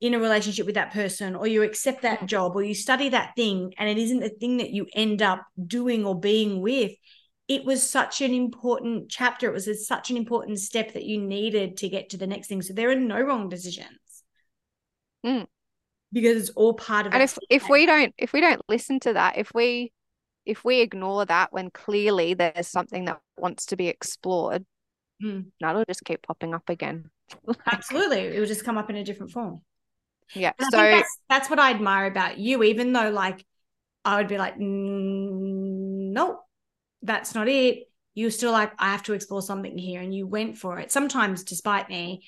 in 0.00 0.14
a 0.14 0.18
relationship 0.18 0.66
with 0.66 0.76
that 0.76 0.92
person 0.92 1.34
or 1.34 1.46
you 1.46 1.62
accept 1.62 2.02
that 2.02 2.26
job 2.26 2.56
or 2.56 2.62
you 2.62 2.74
study 2.74 3.10
that 3.10 3.32
thing 3.36 3.74
and 3.76 3.88
it 3.88 3.98
isn't 3.98 4.20
the 4.20 4.30
thing 4.30 4.56
that 4.56 4.70
you 4.70 4.86
end 4.94 5.20
up 5.20 5.44
doing 5.66 6.06
or 6.06 6.18
being 6.18 6.62
with 6.62 6.92
it 7.48 7.64
was 7.64 7.88
such 7.88 8.22
an 8.22 8.32
important 8.32 9.10
chapter 9.10 9.48
it 9.48 9.52
was 9.52 9.68
a, 9.68 9.74
such 9.74 10.10
an 10.10 10.16
important 10.16 10.58
step 10.58 10.94
that 10.94 11.04
you 11.04 11.20
needed 11.20 11.76
to 11.76 11.88
get 11.88 12.08
to 12.08 12.16
the 12.16 12.26
next 12.26 12.48
thing 12.48 12.62
so 12.62 12.72
there 12.72 12.90
are 12.90 12.96
no 12.96 13.20
wrong 13.20 13.48
decisions 13.50 14.24
mm. 15.24 15.46
Because 16.12 16.36
it's 16.36 16.50
all 16.50 16.74
part 16.74 17.06
of 17.06 17.12
and 17.14 17.22
if 17.22 17.38
if 17.48 17.68
we 17.68 17.86
don't 17.86 18.14
if 18.18 18.32
we 18.32 18.40
don't 18.40 18.60
listen 18.68 19.00
to 19.00 19.12
that 19.12 19.38
if 19.38 19.52
we 19.54 19.92
if 20.46 20.64
we 20.64 20.80
ignore 20.80 21.24
that 21.24 21.52
when 21.52 21.70
clearly 21.70 22.34
there's 22.34 22.66
something 22.66 23.04
that 23.04 23.20
wants 23.36 23.66
to 23.66 23.76
be 23.76 23.88
explored 23.88 24.64
mm. 25.22 25.44
that'll 25.60 25.84
just 25.84 26.04
keep 26.04 26.22
popping 26.22 26.54
up 26.54 26.68
again 26.68 27.10
absolutely 27.72 28.18
it 28.18 28.38
will 28.38 28.46
just 28.46 28.64
come 28.64 28.78
up 28.78 28.90
in 28.90 28.96
a 28.96 29.04
different 29.04 29.30
form 29.30 29.60
yeah. 30.34 30.52
so 30.70 30.76
that's, 30.76 31.18
that's, 31.28 31.50
what 31.50 31.58
I 31.58 31.70
admire 31.70 32.06
about 32.06 32.38
you, 32.38 32.62
even 32.62 32.92
though 32.92 33.10
like 33.10 33.44
I 34.04 34.16
would 34.16 34.28
be 34.28 34.38
like, 34.38 34.56
mm, 34.56 36.12
nope, 36.12 36.40
that's 37.02 37.34
not 37.34 37.48
it. 37.48 37.88
You're 38.14 38.30
still 38.30 38.52
like, 38.52 38.72
I 38.78 38.90
have 38.92 39.02
to 39.04 39.12
explore 39.12 39.42
something 39.42 39.76
here. 39.76 40.00
And 40.00 40.14
you 40.14 40.26
went 40.26 40.58
for 40.58 40.78
it. 40.78 40.90
Sometimes 40.90 41.44
despite 41.44 41.88
me, 41.88 42.22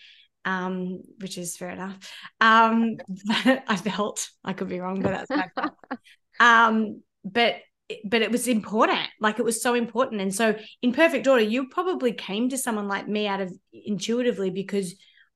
um, 0.44 1.02
which 1.20 1.38
is 1.38 1.56
fair 1.56 1.70
enough. 1.70 1.96
Um, 2.40 2.96
I 3.28 3.76
felt 3.76 4.28
I 4.44 4.52
could 4.52 4.68
be 4.68 4.80
wrong, 4.80 5.00
but 5.00 5.10
that's 5.10 5.30
my 5.30 5.48
fault. 5.54 5.72
um, 6.40 7.02
but 7.24 7.56
but 8.04 8.22
it 8.22 8.30
was 8.30 8.48
important 8.48 9.00
like 9.20 9.38
it 9.38 9.44
was 9.44 9.60
so 9.60 9.74
important 9.74 10.18
and 10.22 10.34
so 10.34 10.56
in 10.80 10.92
perfect 10.92 11.26
order 11.26 11.42
you 11.42 11.68
probably 11.68 12.10
came 12.10 12.48
to 12.48 12.56
someone 12.56 12.88
like 12.88 13.06
me 13.06 13.26
out 13.26 13.42
of 13.42 13.52
intuitively 13.70 14.48
because 14.48 14.94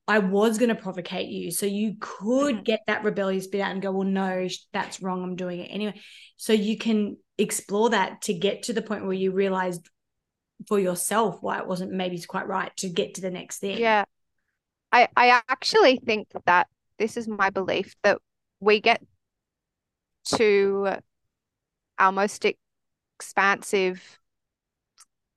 I 0.08 0.20
was 0.20 0.58
going 0.58 0.68
to 0.68 0.80
provocate 0.80 1.28
you. 1.28 1.50
So 1.50 1.66
you 1.66 1.96
could 1.98 2.64
get 2.64 2.80
that 2.86 3.02
rebellious 3.02 3.48
bit 3.48 3.60
out 3.60 3.72
and 3.72 3.82
go, 3.82 3.90
well, 3.90 4.06
no, 4.06 4.46
that's 4.72 5.02
wrong. 5.02 5.22
I'm 5.22 5.36
doing 5.36 5.60
it 5.60 5.68
anyway. 5.70 6.00
So 6.36 6.52
you 6.52 6.78
can 6.78 7.16
explore 7.38 7.90
that 7.90 8.22
to 8.22 8.34
get 8.34 8.64
to 8.64 8.72
the 8.72 8.82
point 8.82 9.04
where 9.04 9.14
you 9.14 9.32
realized 9.32 9.88
for 10.68 10.78
yourself 10.78 11.38
why 11.40 11.58
it 11.58 11.66
wasn't 11.66 11.92
maybe 11.92 12.20
quite 12.22 12.46
right 12.46 12.74
to 12.76 12.88
get 12.88 13.14
to 13.14 13.20
the 13.20 13.30
next 13.30 13.58
thing. 13.58 13.78
Yeah. 13.78 14.04
I, 14.92 15.08
I 15.16 15.40
actually 15.48 15.96
think 15.96 16.28
that 16.46 16.68
this 16.98 17.16
is 17.16 17.28
my 17.28 17.50
belief 17.50 17.94
that 18.02 18.18
we 18.60 18.80
get 18.80 19.02
to 20.36 20.96
our 21.98 22.12
most 22.12 22.46
expansive 23.18 24.18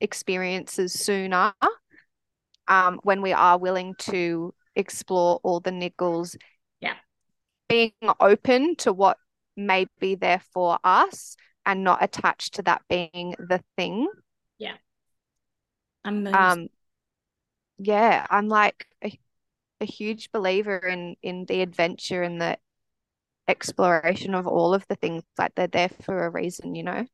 experiences 0.01 0.93
sooner 0.93 1.53
um, 2.67 2.99
when 3.03 3.21
we 3.21 3.33
are 3.33 3.57
willing 3.57 3.95
to 3.99 4.53
explore 4.75 5.39
all 5.43 5.59
the 5.59 5.71
niggles. 5.71 6.35
Yeah. 6.79 6.95
Being 7.67 7.91
open 8.19 8.75
to 8.77 8.93
what 8.93 9.17
may 9.57 9.87
be 9.99 10.15
there 10.15 10.41
for 10.53 10.79
us 10.83 11.35
and 11.65 11.83
not 11.83 12.01
attached 12.01 12.55
to 12.55 12.61
that 12.63 12.81
being 12.89 13.35
the 13.37 13.61
thing. 13.77 14.07
Yeah. 14.57 14.75
I'm 16.05 16.25
um 16.27 16.67
yeah, 17.77 18.25
I'm 18.29 18.47
like 18.47 18.87
a, 19.81 19.85
huge 19.85 20.31
believer 20.31 20.77
in 20.77 21.15
in 21.21 21.45
the 21.45 21.61
adventure 21.61 22.23
and 22.23 22.41
the 22.41 22.57
exploration 23.47 24.35
of 24.35 24.47
all 24.47 24.73
of 24.73 24.85
the 24.87 24.95
things 24.95 25.23
like 25.37 25.55
they're 25.55 25.67
there 25.67 25.89
for 26.03 26.25
a 26.25 26.29
reason, 26.29 26.75
you 26.75 26.83
know. 26.83 27.05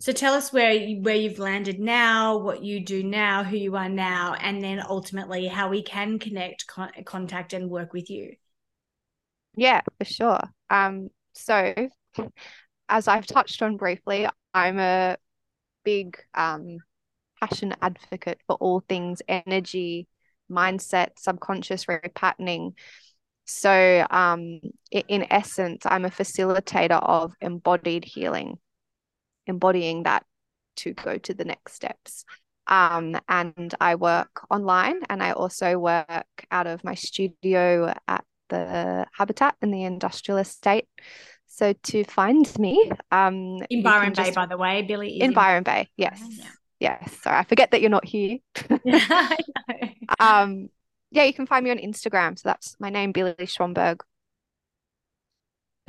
So 0.00 0.12
tell 0.12 0.34
us 0.34 0.52
where 0.52 0.72
you, 0.72 1.00
where 1.00 1.16
you've 1.16 1.38
landed 1.38 1.80
now, 1.80 2.36
what 2.38 2.62
you 2.62 2.84
do 2.84 3.02
now, 3.02 3.42
who 3.42 3.56
you 3.56 3.76
are 3.76 3.88
now, 3.88 4.34
and 4.34 4.62
then 4.62 4.82
ultimately 4.86 5.46
how 5.46 5.70
we 5.70 5.82
can 5.82 6.18
connect, 6.18 6.66
con- 6.66 6.92
contact, 7.04 7.52
and 7.52 7.70
work 7.70 7.92
with 7.92 8.10
you. 8.10 8.34
Yeah, 9.56 9.80
for 9.98 10.04
sure. 10.04 10.40
Um, 10.70 11.08
so 11.32 11.74
as 12.88 13.08
I've 13.08 13.26
touched 13.26 13.62
on 13.62 13.76
briefly, 13.76 14.28
I'm 14.52 14.78
a 14.78 15.16
big 15.84 16.18
um, 16.34 16.78
passion 17.40 17.74
advocate 17.80 18.40
for 18.46 18.56
all 18.56 18.80
things 18.80 19.22
energy, 19.26 20.06
mindset, 20.50 21.10
subconscious 21.18 21.86
repatterning. 21.86 22.72
So, 23.46 24.06
um, 24.10 24.60
in 24.90 25.26
essence, 25.30 25.84
I'm 25.86 26.04
a 26.04 26.10
facilitator 26.10 27.02
of 27.02 27.32
embodied 27.40 28.04
healing 28.04 28.58
embodying 29.48 30.04
that 30.04 30.24
to 30.76 30.92
go 30.92 31.18
to 31.18 31.34
the 31.34 31.44
next 31.44 31.72
steps. 31.72 32.24
Um, 32.68 33.18
and 33.28 33.74
I 33.80 33.94
work 33.94 34.42
online 34.50 35.00
and 35.08 35.22
I 35.22 35.32
also 35.32 35.78
work 35.78 36.26
out 36.50 36.66
of 36.66 36.84
my 36.84 36.94
studio 36.94 37.94
at 38.06 38.24
the 38.50 39.06
Habitat 39.16 39.56
in 39.62 39.70
the 39.70 39.84
industrial 39.84 40.38
estate. 40.38 40.86
So 41.46 41.72
to 41.72 42.04
find 42.04 42.46
me, 42.58 42.90
um, 43.10 43.58
in 43.70 43.82
Byron 43.82 44.12
Bay, 44.12 44.30
by 44.32 44.46
the 44.46 44.58
way, 44.58 44.82
Billie 44.82 45.18
in, 45.18 45.28
in 45.28 45.32
Byron 45.32 45.64
Bay. 45.64 45.88
Yes, 45.96 46.22
yeah. 46.30 46.44
Yes. 46.80 47.16
Sorry, 47.22 47.36
I 47.36 47.44
forget 47.44 47.72
that 47.72 47.80
you're 47.80 47.90
not 47.90 48.04
here. 48.04 48.38
um, 50.20 50.68
yeah, 51.10 51.24
you 51.24 51.34
can 51.34 51.46
find 51.46 51.64
me 51.64 51.70
on 51.70 51.78
Instagram. 51.78 52.38
So 52.38 52.48
that's 52.48 52.76
my 52.78 52.90
name, 52.90 53.12
Billie 53.12 53.34
Schwamberg 53.40 54.00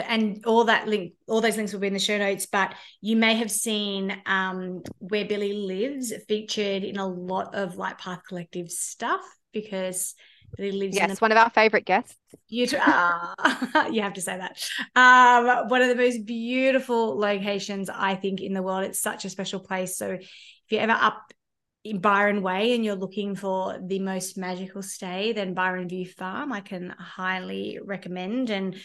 and 0.07 0.45
all 0.45 0.65
that 0.65 0.87
link 0.87 1.13
all 1.27 1.41
those 1.41 1.57
links 1.57 1.73
will 1.73 1.79
be 1.79 1.87
in 1.87 1.93
the 1.93 1.99
show 1.99 2.17
notes 2.17 2.45
but 2.45 2.73
you 3.01 3.15
may 3.15 3.35
have 3.35 3.51
seen 3.51 4.15
um, 4.25 4.81
where 4.99 5.25
billie 5.25 5.53
lives 5.53 6.13
featured 6.27 6.83
in 6.83 6.97
a 6.97 7.07
lot 7.07 7.53
of 7.55 7.75
light 7.75 7.97
path 7.97 8.21
collective 8.27 8.69
stuff 8.69 9.21
because 9.53 10.15
billie 10.57 10.71
lives 10.71 10.95
yes 10.95 11.17
a- 11.17 11.19
one 11.19 11.31
of 11.31 11.37
our 11.37 11.49
favorite 11.49 11.85
guests 11.85 12.15
you, 12.47 12.67
uh, 12.77 13.33
you 13.91 14.01
have 14.01 14.13
to 14.13 14.21
say 14.21 14.37
that 14.37 14.61
um, 14.95 15.67
one 15.69 15.81
of 15.81 15.87
the 15.87 15.95
most 15.95 16.25
beautiful 16.25 17.17
locations 17.17 17.89
i 17.89 18.15
think 18.15 18.41
in 18.41 18.53
the 18.53 18.61
world 18.61 18.83
it's 18.83 18.99
such 18.99 19.25
a 19.25 19.29
special 19.29 19.59
place 19.59 19.97
so 19.97 20.11
if 20.11 20.29
you're 20.69 20.81
ever 20.81 20.93
up 20.93 21.31
in 21.83 21.99
Byron 21.99 22.43
Bay 22.43 22.75
and 22.75 22.83
you're 22.83 22.95
looking 22.95 23.35
for 23.35 23.79
the 23.81 23.99
most 23.99 24.37
magical 24.37 24.81
stay, 24.81 25.31
then 25.31 25.53
Byron 25.53 25.87
View 25.87 26.05
Farm 26.05 26.51
I 26.51 26.59
can 26.61 26.89
highly 26.89 27.79
recommend. 27.83 28.49
And 28.49 28.75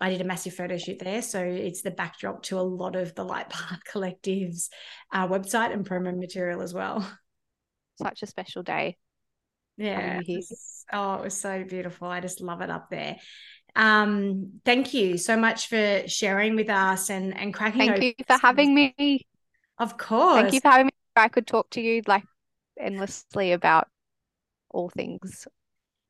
I 0.00 0.10
did 0.10 0.20
a 0.20 0.24
massive 0.24 0.54
photo 0.54 0.76
shoot 0.76 0.98
there. 0.98 1.22
So 1.22 1.40
it's 1.40 1.82
the 1.82 1.92
backdrop 1.92 2.42
to 2.44 2.58
a 2.58 2.60
lot 2.60 2.96
of 2.96 3.14
the 3.14 3.24
Light 3.24 3.48
Path 3.48 3.80
Collective's 3.90 4.68
uh, 5.12 5.28
website 5.28 5.72
and 5.72 5.88
promo 5.88 6.16
material 6.18 6.60
as 6.60 6.74
well. 6.74 7.08
Such 8.02 8.22
a 8.22 8.26
special 8.26 8.62
day. 8.62 8.96
Yeah. 9.76 10.20
Oh, 10.92 11.14
it 11.14 11.22
was 11.24 11.40
so 11.40 11.64
beautiful. 11.64 12.08
I 12.08 12.20
just 12.20 12.40
love 12.40 12.60
it 12.60 12.70
up 12.70 12.90
there. 12.90 13.16
Um, 13.74 14.60
thank 14.64 14.92
you 14.92 15.16
so 15.16 15.36
much 15.36 15.68
for 15.68 16.02
sharing 16.06 16.56
with 16.56 16.68
us 16.68 17.08
and 17.08 17.36
and 17.36 17.54
cracking. 17.54 17.80
Thank 17.80 18.02
you 18.18 18.24
for 18.26 18.36
having 18.36 18.74
me. 18.74 19.26
Of 19.78 19.96
course. 19.96 20.34
Thank 20.36 20.52
you 20.52 20.60
for 20.60 20.68
having 20.68 20.86
me. 20.86 20.92
I 21.16 21.28
could 21.28 21.46
talk 21.46 21.70
to 21.70 21.80
you 21.80 22.02
like 22.06 22.24
endlessly 22.78 23.52
about 23.52 23.88
all 24.70 24.88
things 24.88 25.46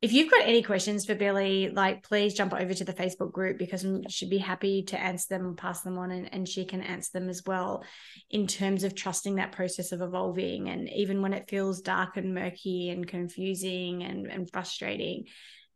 if 0.02 0.12
you've 0.12 0.32
got 0.32 0.42
any 0.42 0.64
questions 0.64 1.06
for 1.06 1.14
Billie, 1.14 1.68
like 1.68 2.02
please 2.02 2.34
jump 2.34 2.52
over 2.52 2.74
to 2.74 2.84
the 2.84 2.92
Facebook 2.92 3.30
group 3.30 3.56
because 3.56 3.86
she'd 4.08 4.30
be 4.30 4.38
happy 4.38 4.82
to 4.82 5.00
answer 5.00 5.26
them 5.30 5.46
and 5.46 5.56
pass 5.56 5.82
them 5.82 5.96
on 5.96 6.10
and, 6.10 6.34
and 6.34 6.48
she 6.48 6.64
can 6.64 6.82
answer 6.82 7.10
them 7.14 7.28
as 7.28 7.44
well 7.46 7.84
in 8.28 8.48
terms 8.48 8.82
of 8.82 8.96
trusting 8.96 9.36
that 9.36 9.52
process 9.52 9.92
of 9.92 10.02
evolving. 10.02 10.68
And 10.68 10.90
even 10.90 11.22
when 11.22 11.32
it 11.32 11.48
feels 11.48 11.82
dark 11.82 12.16
and 12.16 12.34
murky 12.34 12.90
and 12.90 13.06
confusing 13.06 14.02
and, 14.02 14.26
and 14.26 14.50
frustrating, 14.50 15.26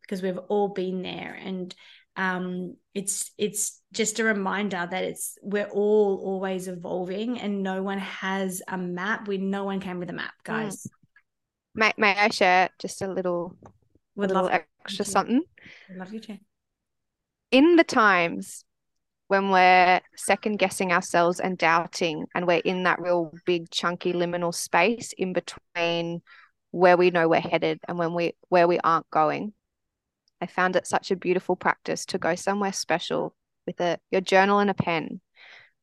because 0.01 0.21
we've 0.21 0.37
all 0.37 0.69
been 0.69 1.03
there. 1.03 1.39
And 1.41 1.73
um, 2.17 2.75
it's 2.93 3.31
it's 3.37 3.81
just 3.93 4.19
a 4.19 4.25
reminder 4.25 4.85
that 4.91 5.03
it's 5.05 5.37
we're 5.41 5.69
all 5.69 6.21
always 6.21 6.67
evolving 6.67 7.39
and 7.39 7.63
no 7.63 7.81
one 7.81 7.99
has 7.99 8.61
a 8.67 8.77
map. 8.77 9.29
We 9.29 9.37
no 9.37 9.63
one 9.63 9.79
came 9.79 9.99
with 9.99 10.09
a 10.09 10.13
map, 10.13 10.33
mm. 10.41 10.43
guys. 10.43 10.83
Mm. 10.83 10.89
May, 11.75 11.93
may 11.95 12.15
I 12.17 12.29
share 12.29 12.69
just 12.79 13.01
a 13.03 13.07
little 13.07 13.55
would 14.17 14.31
love 14.31 14.49
extra 14.51 15.05
something. 15.05 15.43
love 15.95 16.13
you 16.13 16.19
too. 16.19 16.37
In 17.51 17.77
the 17.77 17.83
times 17.83 18.65
when 19.27 19.51
we're 19.51 20.01
second 20.15 20.57
guessing 20.57 20.91
ourselves 20.91 21.39
and 21.39 21.57
doubting, 21.57 22.25
and 22.33 22.47
we're 22.47 22.61
in 22.63 22.83
that 22.83 22.99
real 22.99 23.31
big 23.45 23.69
chunky 23.69 24.13
liminal 24.13 24.53
space 24.53 25.13
in 25.17 25.33
between 25.33 26.21
where 26.71 26.97
we 26.97 27.11
know 27.11 27.27
we're 27.27 27.39
headed 27.39 27.79
and 27.87 27.97
when 27.97 28.13
we 28.13 28.33
where 28.49 28.67
we 28.67 28.79
aren't 28.79 29.09
going. 29.09 29.53
I 30.41 30.45
found 30.47 30.75
it 30.75 30.87
such 30.87 31.11
a 31.11 31.15
beautiful 31.15 31.55
practice 31.55 32.05
to 32.07 32.17
go 32.17 32.35
somewhere 32.35 32.73
special 32.73 33.35
with 33.65 33.79
a 33.81 33.99
your 34.11 34.21
journal 34.21 34.59
and 34.59 34.69
a 34.69 34.73
pen 34.73 35.21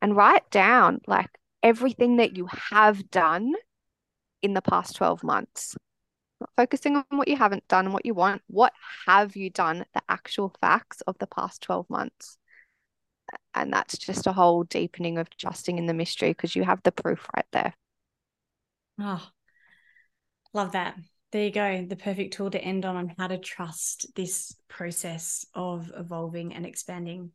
and 0.01 0.17
write 0.17 0.51
down 0.51 1.01
like 1.07 1.31
everything 1.63 2.17
that 2.17 2.37
you 2.37 2.47
have 2.71 3.11
done 3.11 3.53
in 4.43 4.55
the 4.55 4.63
past 4.63 4.97
12 4.97 5.25
months 5.25 5.75
not 6.41 6.51
focusing 6.57 6.97
on 6.97 7.05
what 7.11 7.29
you 7.29 7.37
haven't 7.37 7.67
done 7.69 7.87
and 7.87 7.95
what 7.95 8.07
you 8.07 8.15
want. 8.15 8.43
What 8.49 8.73
have 9.07 9.37
you 9.37 9.51
done? 9.51 9.85
The 9.95 10.03
actual 10.09 10.55
facts 10.61 11.01
of 11.03 11.17
the 11.19 11.27
past 11.27 11.63
12 11.63 11.89
months. 11.89 12.39
And 13.55 13.73
that's 13.73 13.97
just 13.97 14.27
a 14.27 14.33
whole 14.33 14.65
deepening 14.65 15.19
of 15.19 15.31
trusting 15.31 15.79
in 15.79 15.87
the 15.87 15.95
mystery 15.95 16.31
because 16.31 16.55
you 16.55 16.65
have 16.65 16.83
the 16.83 16.93
proof 16.93 17.29
right 17.35 17.47
there. 17.53 17.75
Oh, 19.01 19.27
love 20.53 20.73
that. 20.73 20.97
There 21.33 21.45
you 21.45 21.51
go. 21.51 21.85
The 21.89 21.97
perfect 21.97 22.35
tool 22.35 22.51
to 22.51 22.61
end 22.61 22.85
on 22.85 22.97
on 22.97 23.15
how 23.19 23.27
to 23.27 23.39
trust 23.39 24.07
this 24.15 24.55
process 24.69 25.45
of 25.55 25.91
evolving 25.97 26.55
and 26.55 26.65
expanding. 26.65 27.33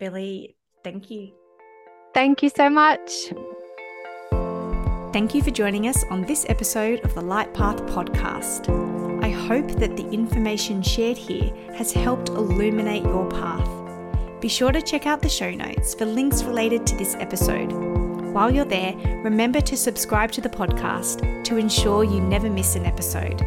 Billie, 0.00 0.56
thank 0.82 1.10
you. 1.10 1.32
Thank 2.14 2.42
you 2.42 2.48
so 2.48 2.68
much. 2.68 3.32
Thank 5.16 5.34
you 5.34 5.42
for 5.42 5.50
joining 5.50 5.88
us 5.88 6.04
on 6.10 6.20
this 6.20 6.44
episode 6.50 7.00
of 7.02 7.14
the 7.14 7.22
Light 7.22 7.54
Path 7.54 7.78
podcast. 7.86 8.68
I 9.24 9.30
hope 9.30 9.66
that 9.80 9.96
the 9.96 10.06
information 10.10 10.82
shared 10.82 11.16
here 11.16 11.50
has 11.74 11.90
helped 11.90 12.28
illuminate 12.28 13.02
your 13.02 13.26
path. 13.30 13.66
Be 14.42 14.48
sure 14.48 14.72
to 14.72 14.82
check 14.82 15.06
out 15.06 15.22
the 15.22 15.28
show 15.30 15.50
notes 15.50 15.94
for 15.94 16.04
links 16.04 16.42
related 16.42 16.86
to 16.88 16.96
this 16.98 17.14
episode. 17.14 17.72
While 18.34 18.50
you're 18.50 18.66
there, 18.66 18.94
remember 19.24 19.62
to 19.62 19.74
subscribe 19.74 20.32
to 20.32 20.42
the 20.42 20.50
podcast 20.50 21.44
to 21.44 21.56
ensure 21.56 22.04
you 22.04 22.20
never 22.20 22.50
miss 22.50 22.76
an 22.76 22.84
episode. 22.84 23.40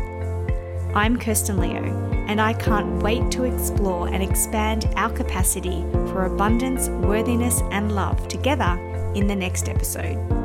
I'm 0.96 1.20
Kirsten 1.20 1.60
Leo, 1.60 1.84
and 2.28 2.42
I 2.42 2.54
can't 2.54 3.04
wait 3.04 3.30
to 3.34 3.44
explore 3.44 4.08
and 4.08 4.24
expand 4.24 4.92
our 4.96 5.12
capacity 5.12 5.86
for 6.08 6.26
abundance, 6.26 6.90
worthiness, 6.90 7.62
and 7.70 7.92
love 7.92 8.28
together 8.28 8.72
in 9.14 9.28
the 9.28 9.36
next 9.36 9.70
episode. 9.70 10.39